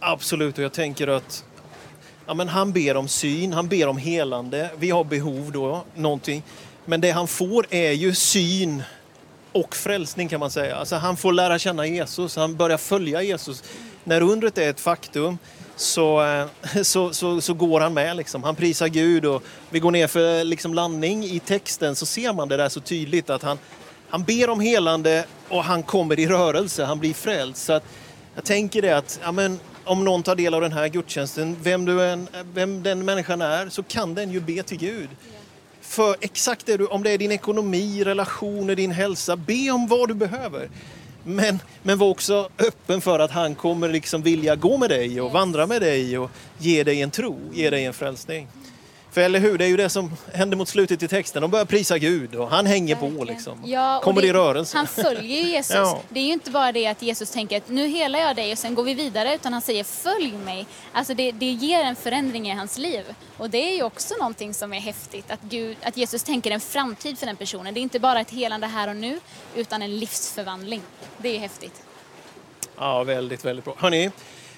Absolut, 0.00 0.58
och 0.58 0.64
jag 0.64 0.72
tänker 0.72 1.08
att 1.08 1.44
ja, 2.26 2.34
men 2.34 2.48
han 2.48 2.72
ber 2.72 2.96
om 2.96 3.08
syn, 3.08 3.52
han 3.52 3.68
ber 3.68 3.86
om 3.86 3.96
helande. 3.96 4.70
Vi 4.76 4.90
har 4.90 5.04
behov 5.04 5.52
då, 5.52 5.84
någonting. 5.94 6.42
Men 6.84 7.00
det 7.00 7.10
han 7.10 7.28
får 7.28 7.66
är 7.70 7.92
ju 7.92 8.14
syn 8.14 8.82
och 9.52 9.76
frälsning 9.76 10.28
kan 10.28 10.40
man 10.40 10.50
säga. 10.50 10.76
Alltså 10.76 10.96
han 10.96 11.16
får 11.16 11.32
lära 11.32 11.58
känna 11.58 11.86
Jesus, 11.86 12.36
han 12.36 12.56
börjar 12.56 12.78
följa 12.78 13.22
Jesus. 13.22 13.64
När 14.10 14.22
undret 14.22 14.58
är 14.58 14.70
ett 14.70 14.80
faktum 14.80 15.38
så, 15.76 16.24
eh, 16.24 16.46
så, 16.82 17.12
så, 17.12 17.40
så, 17.40 17.54
går 17.54 17.80
han 17.80 17.94
med. 17.94 18.16
Liksom. 18.16 18.42
Han 18.42 18.56
prisar 18.56 18.88
Gud 18.88 19.24
och 19.24 19.42
vi 19.70 19.78
går 19.78 19.90
ner 19.90 20.06
för 20.06 20.44
liksom, 20.44 20.74
landning. 20.74 21.24
I 21.24 21.40
texten 21.40 21.96
så 21.96 22.06
ser 22.06 22.32
man 22.32 22.48
det 22.48 22.56
där 22.56 22.68
så 22.68 22.80
tydligt 22.80 23.30
att 23.30 23.42
han, 23.42 23.58
han 24.08 24.22
ber 24.22 24.50
om 24.50 24.60
helande 24.60 25.24
och 25.48 25.64
han 25.64 25.82
kommer 25.82 26.18
i 26.18 26.26
rörelse, 26.26 26.84
han 26.84 26.98
blir 26.98 27.14
frälst. 27.14 27.64
Så 27.64 27.72
att, 27.72 27.84
jag 28.34 28.44
tänker 28.44 28.82
det 28.82 28.96
att 28.96 29.20
ja, 29.22 29.32
men, 29.32 29.60
om 29.84 30.04
någon 30.04 30.22
tar 30.22 30.36
del 30.36 30.54
av 30.54 30.60
den 30.60 30.72
här 30.72 30.88
gudstjänsten, 30.88 31.56
vem, 31.62 31.84
du 31.84 32.02
än, 32.02 32.28
vem 32.54 32.82
den 32.82 33.04
människan 33.04 33.42
är, 33.42 33.68
så 33.68 33.82
kan 33.82 34.14
den 34.14 34.30
ju 34.30 34.40
be 34.40 34.62
till 34.62 34.78
Gud. 34.78 35.08
För 35.80 36.16
exakt 36.20 36.66
det 36.66 36.76
du, 36.76 36.86
om 36.86 37.02
det 37.02 37.10
är 37.10 37.18
din 37.18 37.32
ekonomi, 37.32 38.04
relationer, 38.04 38.76
din 38.76 38.90
hälsa, 38.90 39.36
be 39.36 39.70
om 39.70 39.86
vad 39.86 40.08
du 40.08 40.14
behöver. 40.14 40.68
Men, 41.24 41.58
men 41.82 41.98
var 41.98 42.08
också 42.08 42.48
öppen 42.58 43.00
för 43.00 43.18
att 43.18 43.30
han 43.30 43.54
kommer 43.54 43.88
liksom 43.88 44.22
vilja 44.22 44.56
gå 44.56 44.76
med 44.76 44.90
dig 44.90 45.20
och 45.20 45.32
vandra 45.32 45.66
med 45.66 45.82
dig 45.82 46.18
och 46.18 46.30
ge 46.58 46.84
dig 46.84 47.02
en 47.02 47.10
tro, 47.10 47.38
ge 47.52 47.70
dig 47.70 47.84
en 47.84 47.92
frälsning. 47.92 48.48
För 49.12 49.20
eller 49.20 49.38
hur, 49.40 49.58
det 49.58 49.64
är 49.64 49.68
ju 49.68 49.76
det 49.76 49.88
som 49.88 50.16
händer 50.34 50.56
mot 50.56 50.68
slutet 50.68 51.02
i 51.02 51.08
texten. 51.08 51.42
De 51.42 51.50
börjar 51.50 51.64
prisa 51.64 51.98
Gud 51.98 52.34
och 52.34 52.50
han 52.50 52.66
hänger 52.66 52.96
på 52.96 53.24
liksom. 53.24 53.58
Ja, 53.64 54.00
Kommer 54.04 54.22
det, 54.22 54.28
i 54.28 54.32
rörelse. 54.32 54.76
Han 54.76 54.86
följer 54.86 55.44
Jesus. 55.46 55.76
Ja. 55.76 56.02
Det 56.08 56.20
är 56.20 56.24
ju 56.24 56.32
inte 56.32 56.50
bara 56.50 56.72
det 56.72 56.86
att 56.86 57.02
Jesus 57.02 57.30
tänker 57.30 57.56
att 57.56 57.68
nu 57.68 57.86
helar 57.86 58.18
jag 58.18 58.36
dig 58.36 58.52
och 58.52 58.58
sen 58.58 58.74
går 58.74 58.84
vi 58.84 58.94
vidare 58.94 59.34
utan 59.34 59.52
han 59.52 59.62
säger 59.62 59.84
följ 59.84 60.32
mig. 60.32 60.66
Alltså 60.92 61.14
det, 61.14 61.32
det 61.32 61.50
ger 61.50 61.84
en 61.84 61.96
förändring 61.96 62.50
i 62.50 62.54
hans 62.54 62.78
liv. 62.78 63.04
Och 63.36 63.50
det 63.50 63.72
är 63.72 63.76
ju 63.76 63.82
också 63.82 64.14
någonting 64.18 64.54
som 64.54 64.72
är 64.72 64.80
häftigt 64.80 65.30
att, 65.30 65.40
Gud, 65.42 65.76
att 65.82 65.96
Jesus 65.96 66.22
tänker 66.22 66.50
en 66.50 66.60
framtid 66.60 67.18
för 67.18 67.26
den 67.26 67.36
personen. 67.36 67.74
Det 67.74 67.80
är 67.80 67.82
inte 67.82 68.00
bara 68.00 68.20
ett 68.20 68.30
helande 68.30 68.66
här 68.66 68.88
och 68.88 68.96
nu 68.96 69.20
utan 69.56 69.82
en 69.82 69.98
livsförvandling. 69.98 70.82
Det 71.18 71.36
är 71.36 71.38
häftigt. 71.38 71.82
Ja, 72.78 73.04
väldigt, 73.04 73.44
väldigt 73.44 73.64
bra. 73.64 73.74
Hörni, 73.78 74.10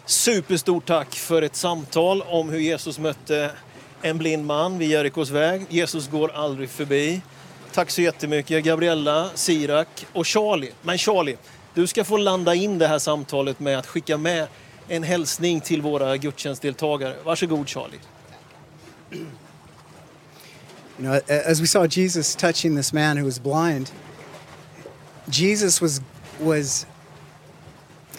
superstort 0.07 0.87
tack 0.87 1.15
för 1.15 1.43
ett 1.43 1.57
samtal 1.57 2.23
om 2.23 2.51
hur 2.51 2.59
Jesus 2.59 2.99
mötte 2.99 3.51
en 4.03 4.19
blind 4.19 4.47
man 4.47 4.79
vid 4.79 4.91
Jerikos 4.91 5.31
väg. 5.31 5.67
Jesus 5.69 6.11
går 6.11 6.33
aldrig 6.33 6.71
förbi. 6.71 7.23
Tack 7.73 7.91
så 7.91 8.03
jättemycket 8.03 8.65
Gabriella, 8.65 9.31
Sirak 9.35 10.07
och 10.13 10.27
Charlie. 10.27 10.73
Men 10.83 10.99
Charlie, 10.99 11.37
du 11.75 11.87
ska 11.87 12.05
få 12.05 12.17
landa 12.17 12.55
in 12.55 12.79
det 12.79 12.87
här 12.87 12.99
samtalet 12.99 13.61
med 13.61 13.79
att 13.79 13.87
skicka 13.87 14.17
med 14.17 14.47
en 14.89 15.03
hälsning 15.03 15.61
till 15.61 15.83
våra 15.83 16.17
gudstjänstdeltagare. 16.17 17.17
Varsågod 17.25 17.69
Charlie. 17.69 18.01
You 20.99 21.09
know, 21.09 21.21
as 21.29 21.61
we 21.61 21.67
saw 21.67 21.87
Jesus 22.01 22.37
touching 22.37 22.77
this 22.77 22.93
man 22.93 23.17
who 23.17 23.25
was 23.25 23.39
blind, 23.39 23.91
Jesus 25.27 25.81
was 25.81 26.01
was 26.41 26.87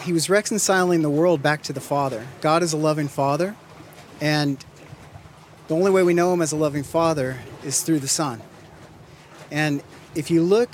he 0.00 0.12
was 0.12 0.30
reconciling 0.30 1.02
the 1.02 1.08
world 1.08 1.40
back 1.40 1.62
to 1.62 1.72
the 1.72 1.80
Father. 1.80 2.26
God 2.42 2.62
is 2.62 2.74
a 2.74 2.76
loving 2.76 3.08
Father, 3.08 3.54
and 4.20 4.64
the 5.68 5.74
only 5.74 5.90
way 5.90 6.02
we 6.02 6.14
know 6.14 6.32
him 6.32 6.42
as 6.42 6.52
a 6.52 6.56
loving 6.56 6.82
father 6.82 7.38
is 7.64 7.82
through 7.82 8.00
the 8.00 8.08
son. 8.08 8.42
And 9.50 9.82
if 10.14 10.30
you 10.30 10.42
look 10.42 10.70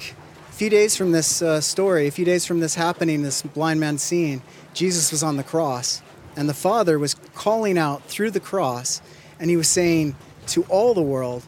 a 0.48 0.52
few 0.52 0.70
days 0.70 0.96
from 0.96 1.12
this 1.12 1.42
uh, 1.42 1.60
story, 1.60 2.06
a 2.06 2.10
few 2.10 2.24
days 2.24 2.44
from 2.44 2.60
this 2.60 2.74
happening, 2.74 3.22
this 3.22 3.42
blind 3.42 3.78
man 3.80 3.98
seeing, 3.98 4.42
Jesus 4.74 5.12
was 5.12 5.22
on 5.22 5.36
the 5.36 5.44
cross. 5.44 6.02
And 6.36 6.48
the 6.48 6.54
Father 6.54 6.98
was 6.98 7.14
calling 7.34 7.78
out 7.78 8.02
through 8.04 8.30
the 8.30 8.40
cross, 8.40 9.02
and 9.38 9.50
he 9.50 9.56
was 9.56 9.68
saying 9.68 10.16
to 10.48 10.62
all 10.64 10.94
the 10.94 11.02
world, 11.02 11.42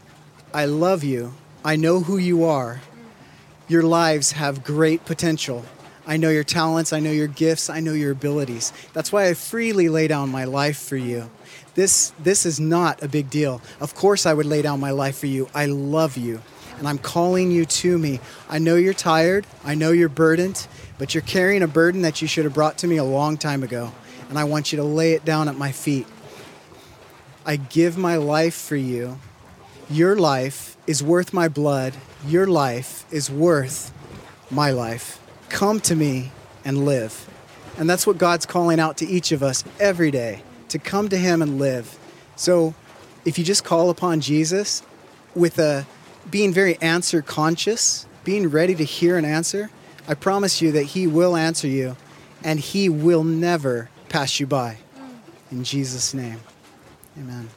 I 0.54 0.66
love 0.66 1.02
you. 1.02 1.34
I 1.64 1.76
know 1.76 2.00
who 2.00 2.18
you 2.18 2.44
are. 2.44 2.80
Your 3.68 3.82
lives 3.82 4.32
have 4.32 4.64
great 4.64 5.04
potential. 5.04 5.64
I 6.06 6.16
know 6.16 6.30
your 6.30 6.44
talents. 6.44 6.92
I 6.92 7.00
know 7.00 7.12
your 7.12 7.28
gifts. 7.28 7.70
I 7.70 7.80
know 7.80 7.92
your 7.92 8.12
abilities. 8.12 8.72
That's 8.92 9.12
why 9.12 9.28
I 9.28 9.34
freely 9.34 9.88
lay 9.88 10.08
down 10.08 10.30
my 10.30 10.44
life 10.44 10.78
for 10.78 10.96
you. 10.96 11.30
This, 11.74 12.12
this 12.18 12.44
is 12.44 12.60
not 12.60 13.02
a 13.02 13.08
big 13.08 13.30
deal. 13.30 13.60
Of 13.80 13.94
course, 13.94 14.26
I 14.26 14.34
would 14.34 14.46
lay 14.46 14.62
down 14.62 14.80
my 14.80 14.90
life 14.90 15.18
for 15.18 15.26
you. 15.26 15.48
I 15.54 15.66
love 15.66 16.16
you. 16.16 16.40
and 16.78 16.88
I'm 16.88 16.98
calling 16.98 17.52
you 17.52 17.64
to 17.64 17.96
me. 17.96 18.18
I 18.48 18.58
know 18.58 18.74
you're 18.74 18.92
tired, 18.92 19.46
I 19.64 19.76
know 19.76 19.92
you're 19.92 20.08
burdened, 20.08 20.66
but 20.98 21.14
you're 21.14 21.22
carrying 21.22 21.62
a 21.62 21.68
burden 21.68 22.02
that 22.02 22.20
you 22.20 22.26
should 22.26 22.44
have 22.44 22.54
brought 22.54 22.78
to 22.78 22.88
me 22.88 22.96
a 22.96 23.04
long 23.04 23.36
time 23.36 23.62
ago, 23.62 23.92
and 24.28 24.36
I 24.38 24.42
want 24.44 24.72
you 24.72 24.78
to 24.78 24.82
lay 24.82 25.12
it 25.12 25.24
down 25.24 25.48
at 25.48 25.56
my 25.56 25.70
feet. 25.70 26.06
I 27.46 27.56
give 27.56 27.96
my 27.96 28.16
life 28.16 28.54
for 28.54 28.74
you. 28.74 29.18
Your 29.88 30.16
life 30.16 30.76
is 30.86 31.02
worth 31.02 31.32
my 31.32 31.48
blood. 31.48 31.94
Your 32.26 32.46
life 32.46 33.04
is 33.12 33.30
worth 33.30 33.92
my 34.50 34.70
life. 34.70 35.20
Come 35.48 35.80
to 35.80 35.94
me 35.94 36.32
and 36.64 36.84
live. 36.84 37.28
And 37.78 37.88
that's 37.88 38.06
what 38.06 38.18
God's 38.18 38.46
calling 38.46 38.80
out 38.80 38.96
to 38.98 39.06
each 39.06 39.32
of 39.32 39.42
us 39.42 39.64
every 39.78 40.10
day 40.10 40.42
to 40.72 40.78
come 40.78 41.08
to 41.08 41.16
Him 41.16 41.40
and 41.40 41.58
live. 41.58 41.98
So 42.36 42.74
if 43.24 43.38
you 43.38 43.44
just 43.44 43.64
call 43.64 43.90
upon 43.90 44.20
Jesus 44.20 44.82
with 45.34 45.58
a 45.58 45.86
being 46.30 46.52
very 46.52 46.80
answer 46.80 47.22
conscious, 47.22 48.06
being 48.24 48.48
ready 48.48 48.74
to 48.74 48.84
hear 48.84 49.16
an 49.16 49.24
answer, 49.24 49.70
I 50.08 50.14
promise 50.14 50.60
you 50.60 50.72
that 50.72 50.84
He 50.84 51.06
will 51.06 51.36
answer 51.36 51.68
you 51.68 51.96
and 52.42 52.58
He 52.58 52.88
will 52.88 53.24
never 53.24 53.90
pass 54.08 54.40
you 54.40 54.46
by. 54.46 54.78
Mm. 54.98 55.10
In 55.52 55.64
Jesus' 55.64 56.12
name, 56.12 56.40
amen. 57.18 57.48